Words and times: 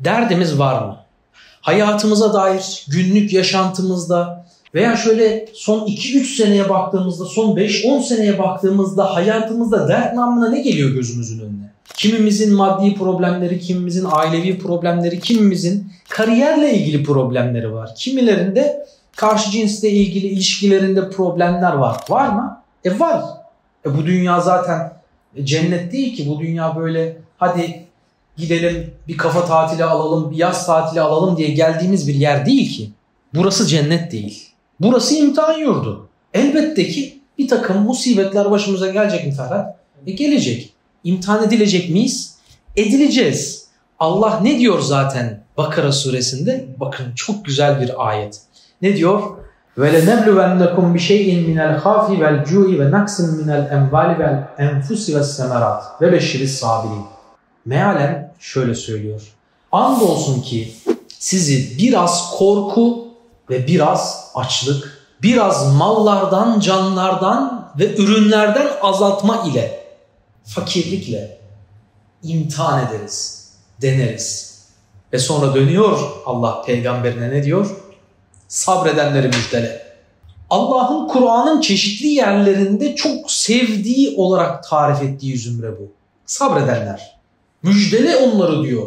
derdimiz 0.00 0.58
var 0.58 0.82
mı? 0.82 0.96
Hayatımıza 1.60 2.34
dair 2.34 2.84
günlük 2.88 3.32
yaşantımızda 3.32 4.46
veya 4.74 4.96
şöyle 4.96 5.48
son 5.54 5.86
2-3 5.86 6.36
seneye 6.36 6.68
baktığımızda, 6.68 7.24
son 7.24 7.56
5-10 7.56 8.02
seneye 8.02 8.38
baktığımızda 8.38 9.14
hayatımızda 9.14 9.88
dert 9.88 10.14
namına 10.14 10.48
ne 10.48 10.60
geliyor 10.60 10.90
gözümüzün 10.90 11.40
önüne? 11.40 11.70
Kimimizin 11.94 12.54
maddi 12.54 12.94
problemleri, 12.94 13.60
kimimizin 13.60 14.06
ailevi 14.10 14.58
problemleri, 14.58 15.20
kimimizin 15.20 15.92
kariyerle 16.08 16.74
ilgili 16.74 17.02
problemleri 17.02 17.72
var. 17.72 17.94
Kimilerinde 17.96 18.86
karşı 19.16 19.50
cinsle 19.50 19.90
ilgili 19.90 20.26
ilişkilerinde 20.26 21.10
problemler 21.10 21.72
var. 21.72 21.96
Var 22.08 22.28
mı? 22.28 22.62
E 22.84 22.98
var. 22.98 23.22
E 23.86 23.96
bu 23.96 24.06
dünya 24.06 24.40
zaten 24.40 24.92
cennet 25.44 25.92
değil 25.92 26.16
ki. 26.16 26.28
Bu 26.28 26.40
dünya 26.40 26.76
böyle 26.76 27.16
hadi 27.38 27.85
gidelim 28.37 28.93
bir 29.07 29.17
kafa 29.17 29.45
tatili 29.45 29.83
alalım, 29.83 30.31
bir 30.31 30.37
yaz 30.37 30.65
tatili 30.65 31.01
alalım 31.01 31.37
diye 31.37 31.49
geldiğimiz 31.49 32.07
bir 32.07 32.15
yer 32.15 32.45
değil 32.45 32.71
ki. 32.71 32.91
Burası 33.33 33.67
cennet 33.67 34.11
değil. 34.11 34.47
Burası 34.79 35.15
imtihan 35.15 35.57
yurdu. 35.57 36.07
Elbette 36.33 36.87
ki 36.87 37.19
bir 37.37 37.47
takım 37.47 37.77
musibetler 37.77 38.51
başımıza 38.51 38.87
gelecek 38.87 39.25
mi 39.27 39.33
Ferhat? 39.33 39.75
E 40.07 40.11
gelecek. 40.11 40.73
İmtihan 41.03 41.43
edilecek 41.43 41.89
miyiz? 41.89 42.35
Edileceğiz. 42.75 43.67
Allah 43.99 44.39
ne 44.43 44.59
diyor 44.59 44.79
zaten 44.79 45.43
Bakara 45.57 45.91
suresinde? 45.91 46.65
Bakın 46.79 47.05
çok 47.15 47.45
güzel 47.45 47.81
bir 47.81 48.07
ayet. 48.07 48.41
Ne 48.81 48.95
diyor? 48.95 49.21
وَلَنَبْلُوَنَّكُمْ 49.77 50.85
بِشَيْءٍ 50.95 51.27
مِنَ 51.47 51.57
الْخَافِ 51.69 52.05
وَالْجُوءِ 52.21 52.69
وَنَقْسٍ 52.79 53.15
مِنَ 53.39 53.49
الْاَنْوَالِ 53.59 54.09
وَالْاَنْفُسِ 54.19 55.03
وَالسَّمَرَاتِ 55.13 55.81
وَبَشِّرِ 56.01 56.41
الصَّابِرِينَ 56.49 57.14
Mealen 57.66 58.34
şöyle 58.38 58.74
söylüyor. 58.74 59.22
Andolsun 59.72 60.42
ki 60.42 60.74
sizi 61.18 61.78
biraz 61.78 62.30
korku 62.30 63.08
ve 63.50 63.66
biraz 63.66 64.30
açlık, 64.34 65.08
biraz 65.22 65.74
mallardan, 65.74 66.60
canlardan 66.60 67.70
ve 67.78 67.96
ürünlerden 67.96 68.68
azaltma 68.82 69.44
ile, 69.50 69.84
fakirlikle 70.44 71.38
imtihan 72.22 72.86
ederiz, 72.86 73.48
deneriz. 73.82 74.56
Ve 75.12 75.18
sonra 75.18 75.54
dönüyor 75.54 75.98
Allah 76.26 76.62
peygamberine 76.62 77.30
ne 77.30 77.44
diyor? 77.44 77.76
Sabredenleri 78.48 79.26
müjdele. 79.26 79.86
Allah'ın 80.50 81.08
Kur'an'ın 81.08 81.60
çeşitli 81.60 82.06
yerlerinde 82.06 82.96
çok 82.96 83.30
sevdiği 83.30 84.16
olarak 84.16 84.68
tarif 84.68 85.02
ettiği 85.02 85.38
zümre 85.38 85.72
bu. 85.78 85.92
Sabredenler. 86.26 87.15
Müjdele 87.62 88.16
onları 88.16 88.62
diyor. 88.62 88.86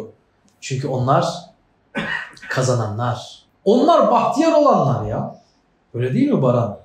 Çünkü 0.60 0.88
onlar 0.88 1.26
kazananlar. 2.48 3.42
Onlar 3.64 4.10
bahtiyar 4.10 4.52
olanlar 4.52 5.06
ya. 5.06 5.36
Öyle 5.94 6.14
değil 6.14 6.28
mi 6.28 6.42
Baran? 6.42 6.78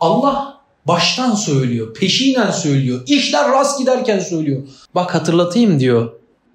Allah 0.00 0.58
baştan 0.84 1.34
söylüyor, 1.34 1.94
peşinen 1.94 2.50
söylüyor. 2.50 3.02
İşler 3.06 3.52
rast 3.52 3.78
giderken 3.78 4.18
söylüyor. 4.18 4.62
Bak 4.94 5.14
hatırlatayım 5.14 5.80
diyor. 5.80 6.12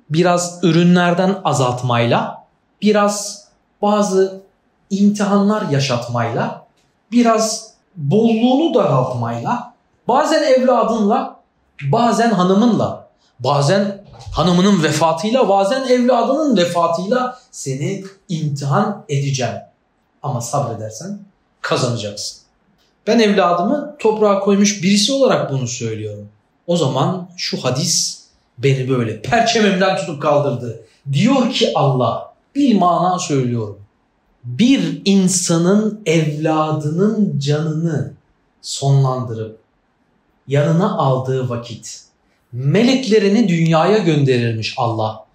Biraz 0.09 0.59
ürünlerden 0.63 1.35
azaltmayla, 1.43 2.45
biraz 2.81 3.47
bazı 3.81 4.41
imtihanlar 4.89 5.69
yaşatmayla, 5.69 6.65
biraz 7.11 7.73
bolluğunu 7.95 8.73
daraltmayla, 8.73 9.73
bazen 10.07 10.43
evladınla, 10.43 11.39
bazen 11.91 12.31
hanımınla, 12.31 13.07
bazen 13.39 14.02
hanımının 14.31 14.83
vefatıyla, 14.83 15.49
bazen 15.49 15.87
evladının 15.87 16.57
vefatıyla 16.57 17.39
seni 17.51 18.03
imtihan 18.29 19.05
edeceğim. 19.09 19.55
Ama 20.23 20.41
sabredersen 20.41 21.19
kazanacaksın. 21.61 22.43
Ben 23.07 23.19
evladımı 23.19 23.95
toprağa 23.99 24.39
koymuş 24.39 24.83
birisi 24.83 25.13
olarak 25.13 25.51
bunu 25.51 25.67
söylüyorum. 25.67 26.29
O 26.67 26.77
zaman 26.77 27.29
şu 27.37 27.63
hadis 27.63 28.23
beni 28.57 28.89
böyle 28.89 29.21
perçemimden 29.21 29.97
tutup 29.97 30.21
kaldırdı. 30.21 30.85
Diyor 31.11 31.51
ki 31.51 31.71
Allah, 31.75 32.33
bir 32.55 32.75
mana 32.77 33.19
söylüyorum. 33.19 33.79
Bir 34.43 35.01
insanın 35.05 36.01
evladının 36.05 37.39
canını 37.39 38.13
sonlandırıp 38.61 39.59
yanına 40.47 40.97
aldığı 40.97 41.49
vakit 41.49 42.03
meleklerini 42.53 43.47
dünyaya 43.47 43.97
gönderirmiş 43.97 44.73
Allah 44.77 45.25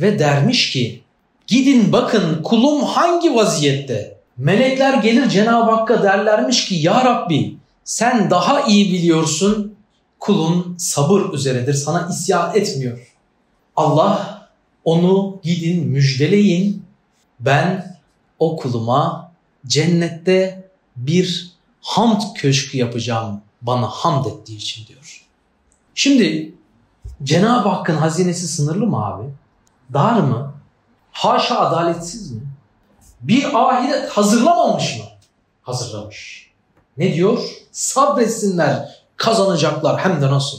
ve 0.00 0.18
dermiş 0.18 0.70
ki 0.70 1.02
gidin 1.46 1.92
bakın 1.92 2.42
kulum 2.42 2.82
hangi 2.82 3.34
vaziyette? 3.34 4.20
Melekler 4.36 4.94
gelir 4.94 5.28
Cenab-ı 5.28 5.70
Hakk'a 5.70 6.02
derlermiş 6.02 6.64
ki 6.64 6.74
ya 6.74 7.04
Rabbi 7.04 7.56
sen 7.84 8.30
daha 8.30 8.60
iyi 8.60 8.92
biliyorsun 8.92 9.74
kulun 10.18 10.74
sabır 10.78 11.32
üzeredir 11.32 11.74
sana 11.74 12.08
isyan 12.10 12.56
etmiyor. 12.56 13.14
Allah 13.76 14.40
onu 14.84 15.40
gidin 15.42 15.86
müjdeleyin 15.86 16.82
ben 17.40 17.96
o 18.38 18.56
kuluma 18.56 19.32
cennette 19.66 20.68
bir 20.96 21.50
hamd 21.80 22.20
köşkü 22.34 22.78
yapacağım 22.78 23.40
bana 23.62 23.86
hamd 23.86 24.26
ettiği 24.26 24.56
için 24.56 24.86
diyor. 24.86 25.26
Şimdi 25.94 26.54
Cenab-ı 27.22 27.68
Hakk'ın 27.68 27.96
hazinesi 27.96 28.48
sınırlı 28.48 28.86
mı 28.86 29.06
abi? 29.06 29.24
Dar 29.92 30.20
mı? 30.20 30.52
Haşa 31.12 31.60
adaletsiz 31.60 32.32
mi? 32.32 32.40
Bir 33.20 33.44
ahiret 33.54 34.08
hazırlamamış 34.08 34.98
mı? 34.98 35.04
Hazırlamış. 35.62 36.50
Ne 36.96 37.14
diyor? 37.14 37.38
Sabretsinler 37.72 39.02
kazanacaklar 39.16 40.00
hem 40.00 40.22
de 40.22 40.30
nasıl? 40.30 40.58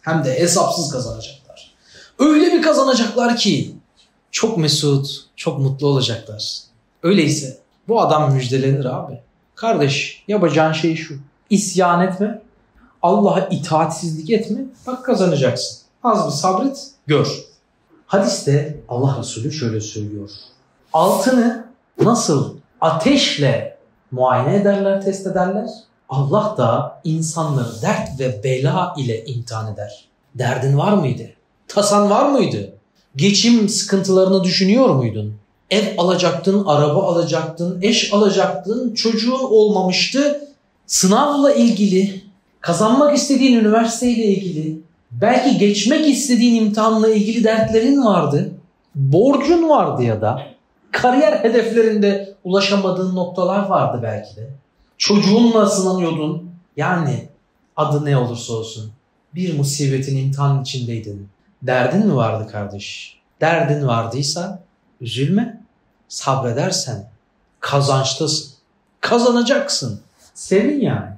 Hem 0.00 0.24
de 0.24 0.40
hesapsız 0.40 0.92
kazanacaklar. 0.92 1.74
Öyle 2.18 2.52
bir 2.52 2.62
kazanacaklar 2.62 3.36
ki 3.36 3.76
çok 4.30 4.58
mesut, 4.58 5.26
çok 5.36 5.58
mutlu 5.58 5.86
olacaklar. 5.86 6.58
Öyleyse 7.02 7.58
bu 7.88 8.00
adam 8.00 8.32
müjdelenir 8.32 8.84
abi. 8.84 9.20
Kardeş 9.54 10.24
yapacağın 10.28 10.72
şey 10.72 10.96
şu. 10.96 11.18
İsyan 11.50 12.00
etme. 12.00 12.42
Allah'a 13.02 13.40
itaatsizlik 13.40 14.30
etme. 14.30 14.58
Bak 14.86 15.04
kazanacaksın. 15.04 15.85
Az 16.06 16.26
bir 16.26 16.32
sabret 16.32 16.90
gör. 17.06 17.44
Hadiste 18.06 18.80
Allah 18.88 19.16
Resulü 19.18 19.52
şöyle 19.52 19.80
söylüyor. 19.80 20.30
Altını 20.92 21.66
nasıl 22.00 22.54
ateşle 22.80 23.78
muayene 24.10 24.56
ederler, 24.56 25.02
test 25.02 25.26
ederler. 25.26 25.68
Allah 26.08 26.54
da 26.58 27.00
insanları 27.04 27.82
dert 27.82 28.20
ve 28.20 28.44
bela 28.44 28.94
ile 28.98 29.24
imtihan 29.24 29.74
eder. 29.74 30.08
Derdin 30.34 30.78
var 30.78 30.92
mıydı? 30.92 31.30
Tasan 31.68 32.10
var 32.10 32.30
mıydı? 32.30 32.72
Geçim 33.16 33.68
sıkıntılarını 33.68 34.44
düşünüyor 34.44 34.88
muydun? 34.88 35.34
Ev 35.70 35.98
alacaktın, 35.98 36.64
araba 36.66 37.02
alacaktın, 37.02 37.78
eş 37.82 38.12
alacaktın, 38.12 38.94
çocuğun 38.94 39.44
olmamıştı. 39.44 40.40
Sınavla 40.86 41.52
ilgili, 41.52 42.22
kazanmak 42.60 43.16
istediğin 43.16 43.60
üniversiteyle 43.60 44.24
ilgili, 44.24 44.80
belki 45.20 45.58
geçmek 45.58 46.08
istediğin 46.08 46.64
imtihanla 46.64 47.08
ilgili 47.08 47.44
dertlerin 47.44 48.04
vardı. 48.04 48.52
Borcun 48.94 49.68
vardı 49.68 50.02
ya 50.02 50.20
da 50.20 50.42
kariyer 50.92 51.44
hedeflerinde 51.44 52.34
ulaşamadığın 52.44 53.16
noktalar 53.16 53.68
vardı 53.68 54.00
belki 54.02 54.36
de. 54.36 54.50
Çocuğunla 54.98 55.66
sınanıyordun. 55.66 56.50
Yani 56.76 57.28
adı 57.76 58.04
ne 58.04 58.16
olursa 58.16 58.52
olsun 58.52 58.92
bir 59.34 59.58
musibetin 59.58 60.16
imtihan 60.16 60.62
içindeydin. 60.62 61.28
Derdin 61.62 62.06
mi 62.06 62.16
vardı 62.16 62.50
kardeş? 62.52 63.16
Derdin 63.40 63.86
vardıysa 63.86 64.62
üzülme. 65.00 65.60
Sabredersen 66.08 67.10
kazançtasın. 67.60 68.52
Kazanacaksın. 69.00 70.00
Sevin 70.34 70.80
yani. 70.80 71.10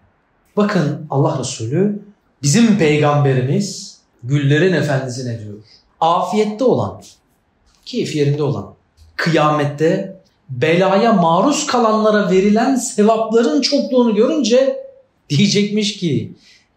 Bakın 0.56 1.06
Allah 1.10 1.38
Resulü 1.38 2.02
bizim 2.42 2.78
peygamberimiz 2.78 3.98
güllerin 4.22 4.72
efendisi 4.72 5.26
ne 5.26 5.40
diyor? 5.40 5.54
Afiyette 6.00 6.64
olan, 6.64 7.02
keyif 7.84 8.16
yerinde 8.16 8.42
olan, 8.42 8.74
kıyamette 9.16 10.20
belaya 10.48 11.12
maruz 11.12 11.66
kalanlara 11.66 12.30
verilen 12.30 12.76
sevapların 12.76 13.60
çokluğunu 13.60 14.14
görünce 14.14 14.76
diyecekmiş 15.30 15.96
ki 15.96 16.32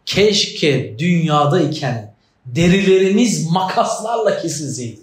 keşke 0.05 0.95
dünyadayken 0.99 2.13
derilerimiz 2.45 3.51
makaslarla 3.51 4.41
kesilseydi. 4.41 5.01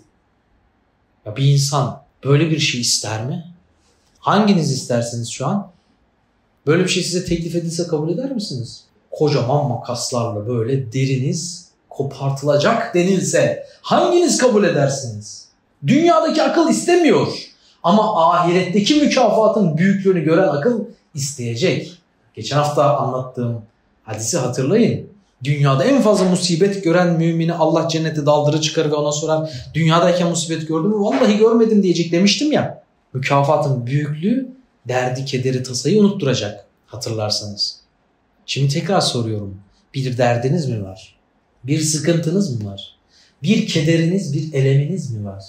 Ya 1.27 1.37
bir 1.37 1.53
insan 1.53 2.03
böyle 2.25 2.51
bir 2.51 2.59
şey 2.59 2.81
ister 2.81 3.27
mi? 3.27 3.45
Hanginiz 4.19 4.73
istersiniz 4.73 5.29
şu 5.31 5.47
an? 5.47 5.71
Böyle 6.67 6.85
bir 6.85 6.89
şey 6.89 7.03
size 7.03 7.25
teklif 7.25 7.55
edilse 7.55 7.87
kabul 7.87 8.11
eder 8.11 8.31
misiniz? 8.31 8.85
Kocaman 9.11 9.69
makaslarla 9.69 10.49
böyle 10.49 10.93
deriniz 10.93 11.69
kopartılacak 11.89 12.95
denilse 12.95 13.67
hanginiz 13.83 14.39
kabul 14.39 14.65
edersiniz? 14.65 15.49
Dünyadaki 15.87 16.43
akıl 16.43 16.71
istemiyor. 16.71 17.29
Ama 17.83 18.31
ahiretteki 18.31 18.95
mükafatın 18.95 19.79
büyüklüğünü 19.79 20.25
gören 20.25 20.49
akıl 20.49 20.85
isteyecek. 21.15 21.99
Geçen 22.35 22.57
hafta 22.57 22.99
anlattığım 22.99 23.63
hadisi 24.03 24.39
hatırlayın. 24.39 25.09
Dünyada 25.45 25.85
en 25.85 26.03
fazla 26.03 26.25
musibet 26.25 26.85
gören 26.85 27.13
mümini 27.13 27.55
Allah 27.55 27.89
cennete 27.89 28.27
daldırı 28.27 28.61
çıkarır 28.61 28.91
ve 28.91 28.95
ona 28.95 29.13
sorar. 29.13 29.51
Dünyadayken 29.75 30.29
musibet 30.29 30.69
gördün 30.69 30.91
mü? 30.91 30.97
Vallahi 31.05 31.37
görmedim 31.37 31.83
diyecek 31.83 32.13
demiştim 32.13 32.53
ya. 32.53 32.83
Mükafatın 33.13 33.87
büyüklüğü 33.87 34.49
derdi, 34.89 35.25
kederi, 35.25 35.63
tasayı 35.63 36.01
unutturacak 36.01 36.65
hatırlarsanız. 36.87 37.81
Şimdi 38.49 38.75
tekrar 38.75 39.01
soruyorum. 39.01 39.61
Bir 39.95 40.19
derdiniz 40.19 40.69
mi 40.69 40.85
var? 40.85 41.17
Bir 41.65 41.81
sıkıntınız 41.81 42.63
mı 42.63 42.71
var? 42.71 42.95
Bir 43.43 43.67
kederiniz, 43.67 44.35
bir 44.35 44.55
eleminiz 44.55 45.11
mi 45.11 45.25
var? 45.25 45.45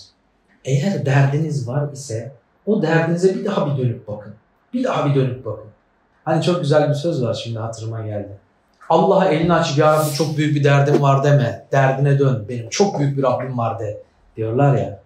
Eğer 0.65 1.05
derdiniz 1.05 1.67
var 1.67 1.93
ise 1.93 2.31
o 2.65 2.81
derdinize 2.81 3.35
bir 3.35 3.45
daha 3.45 3.67
bir 3.67 3.83
dönüp 3.83 4.07
bakın. 4.07 4.33
Bir 4.73 4.83
daha 4.83 5.09
bir 5.09 5.15
dönüp 5.15 5.45
bakın. 5.45 5.69
Hani 6.25 6.43
çok 6.43 6.61
güzel 6.61 6.89
bir 6.89 6.93
söz 6.93 7.23
var 7.23 7.33
şimdi 7.43 7.59
hatırıma 7.59 8.05
geldi. 8.05 8.37
Allah'a 8.89 9.25
elini 9.25 9.53
açıp 9.53 9.77
ya 9.77 9.93
Rabbi 9.93 10.13
çok 10.13 10.37
büyük 10.37 10.55
bir 10.55 10.63
derdim 10.63 11.01
var 11.01 11.23
deme. 11.23 11.65
Derdine 11.71 12.19
dön. 12.19 12.45
Benim 12.49 12.69
çok 12.69 12.99
büyük 12.99 13.17
bir 13.17 13.23
Rabbim 13.23 13.57
var 13.57 13.79
de. 13.79 14.03
Diyorlar 14.37 14.77
ya. 14.77 14.99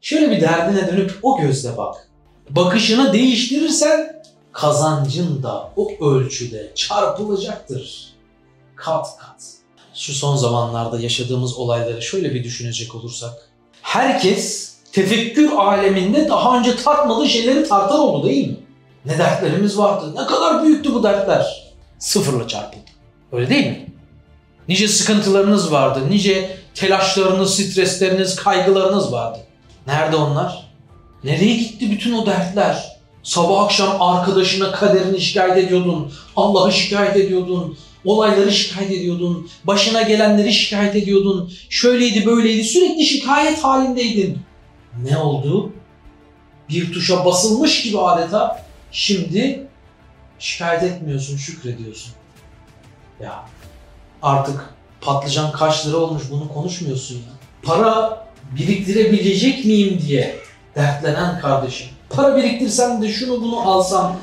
Şöyle 0.00 0.30
bir 0.30 0.40
derdine 0.40 0.86
dönüp 0.86 1.18
o 1.22 1.40
gözle 1.40 1.76
bak. 1.76 2.08
Bakışını 2.50 3.12
değiştirirsen 3.12 4.22
kazancın 4.54 5.42
da 5.42 5.70
o 5.76 5.90
ölçüde 6.10 6.72
çarpılacaktır. 6.74 8.14
Kat 8.76 9.16
kat. 9.18 9.44
Şu 9.94 10.12
son 10.12 10.36
zamanlarda 10.36 11.00
yaşadığımız 11.00 11.58
olayları 11.58 12.02
şöyle 12.02 12.34
bir 12.34 12.44
düşünecek 12.44 12.94
olursak. 12.94 13.32
Herkes 13.82 14.74
tefekkür 14.92 15.52
aleminde 15.52 16.28
daha 16.28 16.58
önce 16.58 16.76
tartmadığı 16.76 17.28
şeyleri 17.28 17.68
tartar 17.68 17.98
oldu 17.98 18.26
değil 18.26 18.48
mi? 18.48 18.56
Ne 19.04 19.18
dertlerimiz 19.18 19.78
vardı. 19.78 20.14
Ne 20.14 20.26
kadar 20.26 20.64
büyüktü 20.64 20.94
bu 20.94 21.02
dertler. 21.02 21.74
Sıfırla 21.98 22.48
çarpıldı. 22.48 22.84
Öyle 23.32 23.50
değil 23.50 23.66
mi? 23.66 23.86
Nice 24.68 24.88
sıkıntılarınız 24.88 25.72
vardı. 25.72 26.00
Nice 26.10 26.58
telaşlarınız, 26.74 27.54
stresleriniz, 27.54 28.36
kaygılarınız 28.36 29.12
vardı. 29.12 29.38
Nerede 29.86 30.16
onlar? 30.16 30.70
Nereye 31.24 31.56
gitti 31.56 31.90
bütün 31.90 32.12
o 32.12 32.26
dertler? 32.26 32.93
Sabah 33.24 33.64
akşam 33.64 34.02
arkadaşına 34.02 34.72
kaderini 34.72 35.20
şikayet 35.20 35.56
ediyordun. 35.56 36.12
Allah'ı 36.36 36.72
şikayet 36.72 37.16
ediyordun. 37.16 37.78
Olayları 38.04 38.52
şikayet 38.52 38.90
ediyordun. 38.90 39.50
Başına 39.64 40.02
gelenleri 40.02 40.52
şikayet 40.52 40.96
ediyordun. 40.96 41.52
Şöyleydi 41.70 42.26
böyleydi. 42.26 42.64
Sürekli 42.64 43.04
şikayet 43.04 43.64
halindeydin. 43.64 44.38
Ne 45.02 45.18
oldu? 45.18 45.72
Bir 46.68 46.92
tuşa 46.92 47.24
basılmış 47.24 47.82
gibi 47.82 48.00
adeta 48.00 48.66
şimdi 48.92 49.66
şikayet 50.38 50.82
etmiyorsun, 50.82 51.36
şükrediyorsun. 51.36 52.12
Ya 53.22 53.44
artık 54.22 54.74
patlıcan 55.00 55.52
kaç 55.52 55.86
lira 55.86 55.96
olmuş 55.96 56.22
bunu 56.30 56.48
konuşmuyorsun 56.48 57.14
ya. 57.14 57.32
Para 57.62 58.26
biriktirebilecek 58.58 59.64
miyim 59.64 60.00
diye 60.06 60.36
dertlenen 60.76 61.40
kardeşim. 61.40 61.88
Para 62.16 62.36
biriktirsem 62.36 63.02
de 63.02 63.08
şunu 63.08 63.42
bunu 63.42 63.70
alsam, 63.70 64.16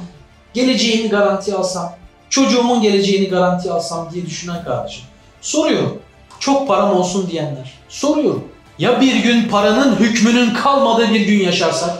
geleceğini 0.53 1.09
garanti 1.09 1.55
alsam, 1.55 1.93
çocuğumun 2.29 2.81
geleceğini 2.81 3.29
garanti 3.29 3.71
alsam 3.71 4.09
diye 4.13 4.25
düşünen 4.25 4.63
kardeşim. 4.63 5.03
Soruyorum. 5.41 5.99
Çok 6.39 6.67
param 6.67 6.93
olsun 6.93 7.29
diyenler. 7.29 7.73
Soruyorum. 7.89 8.43
Ya 8.79 9.01
bir 9.01 9.15
gün 9.15 9.49
paranın 9.49 9.95
hükmünün 9.95 10.53
kalmadığı 10.53 11.13
bir 11.13 11.19
gün 11.19 11.39
yaşarsak? 11.39 11.97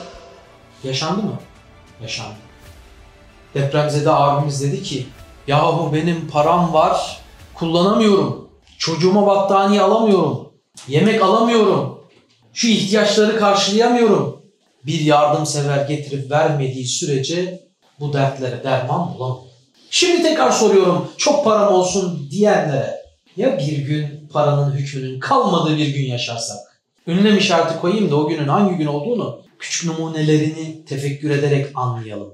Yaşandı 0.83 1.21
mı? 1.21 1.39
Yaşandı. 2.01 2.35
Depremzede 3.53 4.11
abimiz 4.11 4.63
dedi 4.63 4.83
ki 4.83 5.07
yahu 5.47 5.93
benim 5.93 6.27
param 6.27 6.73
var 6.73 7.21
kullanamıyorum. 7.53 8.49
Çocuğuma 8.77 9.27
battaniye 9.27 9.81
alamıyorum. 9.81 10.49
Yemek 10.87 11.21
alamıyorum. 11.21 11.99
Şu 12.53 12.67
ihtiyaçları 12.67 13.39
karşılayamıyorum. 13.39 14.40
Bir 14.85 14.99
yardımsever 14.99 15.85
getirip 15.85 16.31
vermediği 16.31 16.85
sürece 16.85 17.67
bu 17.99 18.13
dertlere 18.13 18.63
derman 18.63 19.13
bulamam. 19.13 19.41
Şimdi 19.89 20.23
tekrar 20.23 20.51
soruyorum 20.51 21.11
çok 21.17 21.45
param 21.45 21.73
olsun 21.73 22.27
diyenlere 22.31 23.01
ya 23.37 23.59
bir 23.59 23.77
gün 23.77 24.27
paranın 24.33 24.71
hükmünün 24.71 25.19
kalmadığı 25.19 25.77
bir 25.77 25.87
gün 25.87 26.05
yaşarsak? 26.05 26.57
Ünlem 27.07 27.37
işareti 27.37 27.79
koyayım 27.79 28.11
da 28.11 28.15
o 28.15 28.27
günün 28.27 28.47
hangi 28.47 28.75
gün 28.75 28.85
olduğunu 28.85 29.43
küçük 29.59 29.85
numunelerini 29.85 30.85
tefekkür 30.85 31.29
ederek 31.29 31.67
anlayalım. 31.75 32.33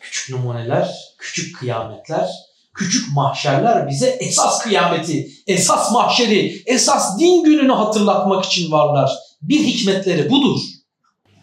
Küçük 0.00 0.36
numuneler, 0.36 0.94
küçük 1.18 1.56
kıyametler, 1.56 2.28
küçük 2.74 3.14
mahşerler 3.14 3.88
bize 3.88 4.06
esas 4.06 4.58
kıyameti, 4.58 5.28
esas 5.46 5.92
mahşeri, 5.92 6.62
esas 6.66 7.18
din 7.20 7.44
gününü 7.44 7.72
hatırlatmak 7.72 8.44
için 8.44 8.72
varlar. 8.72 9.10
Bir 9.42 9.60
hikmetleri 9.60 10.30
budur. 10.30 10.60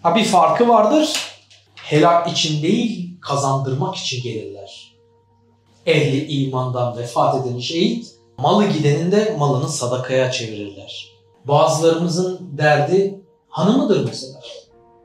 Ha 0.04 0.16
bir 0.16 0.26
farkı 0.26 0.68
vardır. 0.68 1.14
Helak 1.76 2.32
için 2.32 2.64
değil, 2.64 3.18
kazandırmak 3.22 3.96
için 3.96 4.24
gelirler. 4.24 4.96
Ehli 5.86 6.26
imandan 6.26 6.98
vefat 6.98 7.48
eden 7.48 7.60
şehit, 7.60 8.08
malı 8.38 8.66
gidenin 8.66 9.12
de 9.12 9.36
malını 9.40 9.70
sadakaya 9.70 10.32
çevirirler. 10.32 11.12
Bazılarımızın 11.46 12.50
derdi 12.58 13.22
hanımıdır 13.50 14.06
mesela. 14.06 14.40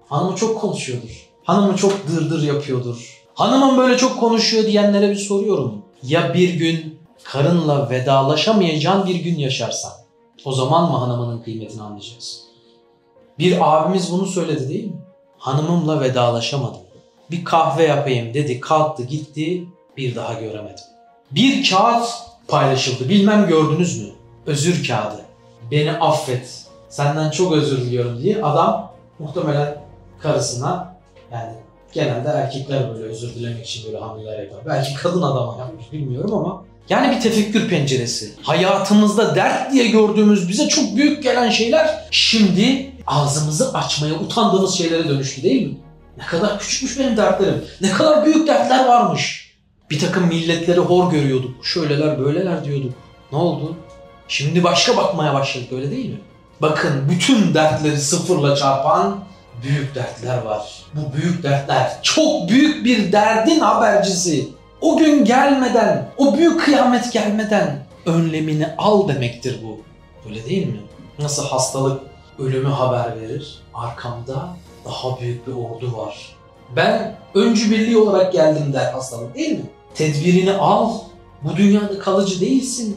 Hanımı 0.09 0.37
çok 0.37 0.61
konuşuyordur. 0.61 1.29
Hanımı 1.45 1.77
çok 1.77 2.09
dırdır 2.09 2.43
yapıyordur. 2.43 3.25
Hanımım 3.35 3.79
böyle 3.79 3.97
çok 3.97 4.21
konuşuyor 4.21 4.65
diyenlere 4.65 5.11
bir 5.11 5.17
soruyorum. 5.17 5.85
Ya 6.03 6.35
bir 6.35 6.55
gün 6.55 6.99
karınla 7.25 7.91
vedalaşamayacağın 7.91 9.07
bir 9.07 9.15
gün 9.15 9.39
yaşarsan 9.39 9.93
o 10.45 10.53
zaman 10.53 10.91
mı 10.91 10.99
hanımının 10.99 11.43
kıymetini 11.43 11.83
anlayacağız? 11.83 12.48
Bir 13.39 13.57
abimiz 13.61 14.13
bunu 14.13 14.27
söyledi 14.27 14.69
değil 14.69 14.85
mi? 14.85 14.97
Hanımımla 15.39 16.01
vedalaşamadım. 16.01 16.81
Bir 17.31 17.45
kahve 17.45 17.83
yapayım 17.83 18.35
dedi 18.35 18.61
kalktı 18.61 19.03
gitti 19.03 19.65
bir 19.97 20.15
daha 20.15 20.33
göremedim. 20.33 20.85
Bir 21.31 21.71
kağıt 21.71 22.09
paylaşıldı 22.49 23.09
bilmem 23.09 23.47
gördünüz 23.47 24.03
mü? 24.03 24.09
Özür 24.47 24.89
kağıdı. 24.89 25.21
Beni 25.71 25.93
affet 25.93 26.65
senden 26.89 27.31
çok 27.31 27.53
özür 27.53 27.77
diliyorum 27.79 28.23
diye 28.23 28.43
adam 28.43 28.93
muhtemelen 29.19 29.83
karısına 30.21 30.95
yani 31.33 31.53
genelde 31.93 32.29
erkekler 32.29 32.95
böyle 32.95 33.05
özür 33.05 33.35
dilemek 33.35 33.67
için 33.67 33.87
böyle 33.87 33.99
hamleler 33.99 34.43
yapar. 34.43 34.59
Belki 34.67 34.95
kadın 34.95 35.23
adama 35.23 35.59
yapmış 35.59 35.93
bilmiyorum 35.93 36.35
ama 36.35 36.65
yani 36.89 37.17
bir 37.17 37.21
tefekkür 37.21 37.69
penceresi. 37.69 38.33
Hayatımızda 38.43 39.35
dert 39.35 39.73
diye 39.73 39.89
gördüğümüz 39.89 40.49
bize 40.49 40.69
çok 40.69 40.97
büyük 40.97 41.23
gelen 41.23 41.51
şeyler 41.51 42.09
şimdi 42.11 42.88
ağzımızı 43.09 43.75
açmaya 43.75 44.15
utandığımız 44.15 44.75
şeylere 44.75 45.09
dönüştü 45.09 45.43
değil 45.43 45.67
mi? 45.67 45.77
Ne 46.19 46.27
kadar 46.27 46.59
küçükmüş 46.59 46.99
benim 46.99 47.17
dertlerim. 47.17 47.65
Ne 47.81 47.93
kadar 47.93 48.25
büyük 48.25 48.49
dertler 48.49 48.89
varmış. 48.89 49.55
Bir 49.91 49.99
takım 49.99 50.27
milletleri 50.27 50.81
hor 50.81 51.11
görüyorduk. 51.11 51.67
Şöyleler 51.67 52.19
böyleler 52.19 52.65
diyorduk. 52.65 52.93
Ne 53.33 53.39
oldu? 53.39 53.77
Şimdi 54.29 54.65
başka 54.65 54.97
bakmaya 54.97 55.35
başladık 55.35 55.73
öyle 55.73 55.91
değil 55.91 56.11
mi? 56.11 56.21
Bakın 56.63 57.09
bütün 57.11 57.55
dertleri 57.55 58.01
sıfırla 58.01 58.57
çarpan 58.57 59.25
büyük 59.63 59.95
dertler 59.95 60.43
var. 60.43 60.85
Bu 60.95 61.17
büyük 61.17 61.43
dertler 61.43 61.99
çok 62.03 62.49
büyük 62.49 62.85
bir 62.85 63.13
derdin 63.13 63.61
habercisi. 63.61 64.49
O 64.81 64.97
gün 64.97 65.25
gelmeden, 65.25 66.11
o 66.17 66.37
büyük 66.37 66.65
kıyamet 66.65 67.13
gelmeden 67.13 67.87
önlemini 68.07 68.69
al 68.79 69.09
demektir 69.09 69.57
bu. 69.65 69.81
Öyle 70.29 70.45
değil 70.45 70.67
mi? 70.67 70.81
Nasıl 71.19 71.45
hastalık 71.45 72.01
ölümü 72.39 72.69
haber 72.69 73.21
verir? 73.21 73.59
Arkamda 73.75 74.49
daha 74.85 75.21
büyük 75.21 75.47
bir 75.47 75.53
ordu 75.53 75.97
var. 75.97 76.37
Ben 76.77 77.19
öncü 77.35 77.71
birliği 77.71 77.99
olarak 77.99 78.33
geldim 78.33 78.73
der 78.73 78.93
hastalık 78.93 79.35
değil 79.35 79.59
mi? 79.59 79.65
Tedbirini 79.95 80.53
al. 80.53 80.95
Bu 81.43 81.57
dünyada 81.57 81.99
kalıcı 81.99 82.41
değilsin. 82.41 82.97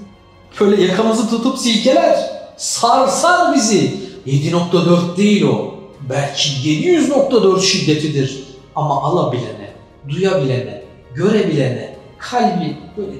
Böyle 0.59 0.83
yakamızı 0.83 1.29
tutup 1.29 1.57
silkeler. 1.57 2.31
Sarsar 2.57 3.55
bizi. 3.55 4.11
7.4 4.27 5.17
değil 5.17 5.43
o. 5.43 5.75
Belki 6.09 6.49
700.4 6.49 7.61
şiddetidir. 7.61 8.43
Ama 8.75 9.03
alabilene, 9.03 9.73
duyabilene, 10.09 10.83
görebilene, 11.15 11.97
kalbi 12.17 12.77
böyle 12.97 13.15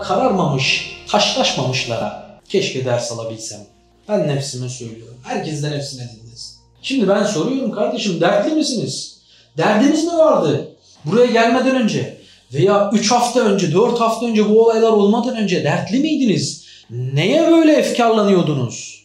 kararmamış, 0.00 0.96
taşlaşmamışlara 1.08 2.40
keşke 2.48 2.84
ders 2.84 3.12
alabilsem. 3.12 3.60
Ben 4.08 4.28
nefsime 4.28 4.68
söylüyorum. 4.68 5.16
Herkes 5.22 5.62
de 5.62 5.70
nefsine 5.70 6.02
dinlesin. 6.02 6.56
Şimdi 6.82 7.08
ben 7.08 7.24
soruyorum 7.24 7.72
kardeşim 7.72 8.20
dertli 8.20 8.54
misiniz? 8.54 9.16
Derdiniz 9.56 10.04
mi 10.04 10.12
vardı? 10.12 10.68
Buraya 11.04 11.26
gelmeden 11.26 11.76
önce 11.76 12.18
veya 12.54 12.90
3 12.92 13.10
hafta 13.10 13.40
önce, 13.40 13.72
4 13.72 14.00
hafta 14.00 14.26
önce 14.26 14.48
bu 14.48 14.64
olaylar 14.64 14.90
olmadan 14.90 15.36
önce 15.36 15.64
dertli 15.64 15.98
miydiniz? 15.98 16.64
Neye 16.90 17.50
böyle 17.50 17.72
efkarlanıyordunuz? 17.72 19.04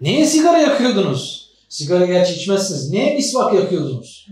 Neye 0.00 0.26
sigara 0.26 0.58
yakıyordunuz? 0.58 1.48
Sigara 1.68 2.06
gerçi 2.06 2.34
içmezsiniz. 2.34 2.90
Niye 2.90 3.14
misvak 3.14 3.54
yakıyordunuz? 3.54 4.26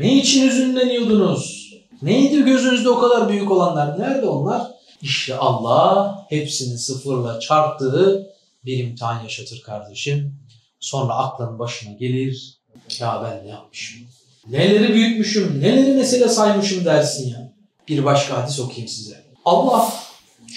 Ne 0.00 0.16
için 0.16 0.48
hüzünleniyordunuz? 0.48 1.74
Neydi 2.02 2.44
gözünüzde 2.44 2.88
o 2.88 2.98
kadar 2.98 3.28
büyük 3.28 3.50
olanlar? 3.50 3.98
Nerede 3.98 4.26
onlar? 4.26 4.62
İşte 5.02 5.36
Allah 5.36 6.18
hepsini 6.28 6.78
sıfırla 6.78 7.40
çarptığı 7.40 8.33
bir 8.66 8.78
imtihan 8.78 9.22
yaşatır 9.22 9.62
kardeşim. 9.62 10.38
Sonra 10.80 11.14
aklın 11.14 11.58
başına 11.58 11.92
gelir. 11.92 12.58
Ya 13.00 13.22
ben 13.24 13.46
ne 13.46 13.50
yapmışım? 13.50 14.02
Neleri 14.50 14.94
büyütmüşüm, 14.94 15.60
neleri 15.60 15.92
mesele 15.92 16.28
saymışım 16.28 16.84
dersin 16.84 17.28
ya. 17.28 17.52
Bir 17.88 18.04
başka 18.04 18.42
hadis 18.42 18.60
okuyayım 18.60 18.88
size. 18.88 19.24
Allah 19.44 19.92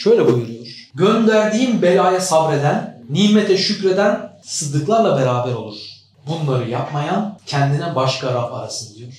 şöyle 0.03 0.25
buyuruyor. 0.25 0.67
Gönderdiğim 0.93 1.81
belaya 1.81 2.21
sabreden, 2.21 3.03
nimete 3.09 3.57
şükreden 3.57 4.39
sıddıklarla 4.43 5.17
beraber 5.17 5.53
olur. 5.53 5.77
Bunları 6.27 6.69
yapmayan 6.69 7.39
kendine 7.45 7.95
başka 7.95 8.33
Rab 8.33 8.53
arasın 8.53 8.95
diyor. 8.95 9.13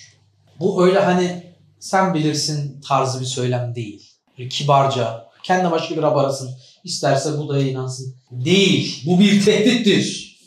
Bu 0.61 0.87
öyle 0.87 1.00
hani 1.00 1.54
sen 1.80 2.14
bilirsin 2.14 2.80
tarzı 2.80 3.21
bir 3.21 3.26
söylem 3.26 3.75
değil. 3.75 4.11
Kibarca 4.50 5.26
kendine 5.42 5.71
başka 5.71 5.97
bir 5.97 6.02
Rab 6.02 6.16
arasın. 6.16 6.50
İsterse 6.85 7.38
Buda'ya 7.38 7.68
inansın. 7.68 8.14
Değil. 8.30 9.02
Bu 9.06 9.20
bir 9.20 9.44
tehdittir. 9.44 10.38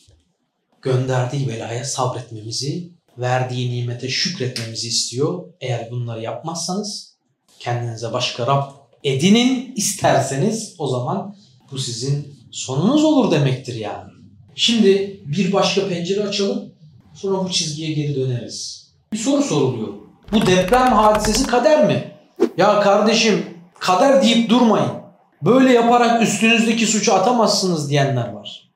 Gönderdiği 0.81 1.47
belaya 1.47 1.85
sabretmemizi, 1.85 2.91
verdiği 3.17 3.71
nimete 3.71 4.09
şükretmemizi 4.09 4.87
istiyor. 4.87 5.43
Eğer 5.61 5.91
bunları 5.91 6.21
yapmazsanız 6.21 7.15
kendinize 7.59 8.13
başka 8.13 8.47
Rab 8.47 8.63
edinin 9.03 9.73
isterseniz 9.75 10.75
o 10.77 10.87
zaman 10.87 11.35
bu 11.71 11.77
sizin 11.77 12.35
sonunuz 12.51 13.03
olur 13.03 13.31
demektir 13.31 13.75
yani. 13.75 14.11
Şimdi 14.55 15.21
bir 15.25 15.53
başka 15.53 15.87
pencere 15.87 16.23
açalım. 16.23 16.71
Sonra 17.13 17.43
bu 17.43 17.51
çizgiye 17.51 17.93
geri 17.93 18.15
döneriz. 18.15 18.87
Bir 19.13 19.17
soru 19.17 19.43
soruluyor. 19.43 19.93
Bu 20.31 20.45
deprem 20.45 20.93
hadisesi 20.93 21.47
kader 21.47 21.87
mi? 21.87 22.11
Ya 22.57 22.79
kardeşim 22.79 23.45
kader 23.79 24.23
deyip 24.23 24.49
durmayın. 24.49 25.00
Böyle 25.41 25.73
yaparak 25.73 26.21
üstünüzdeki 26.21 26.87
suçu 26.87 27.13
atamazsınız 27.13 27.89
diyenler 27.89 28.33
var. 28.33 28.71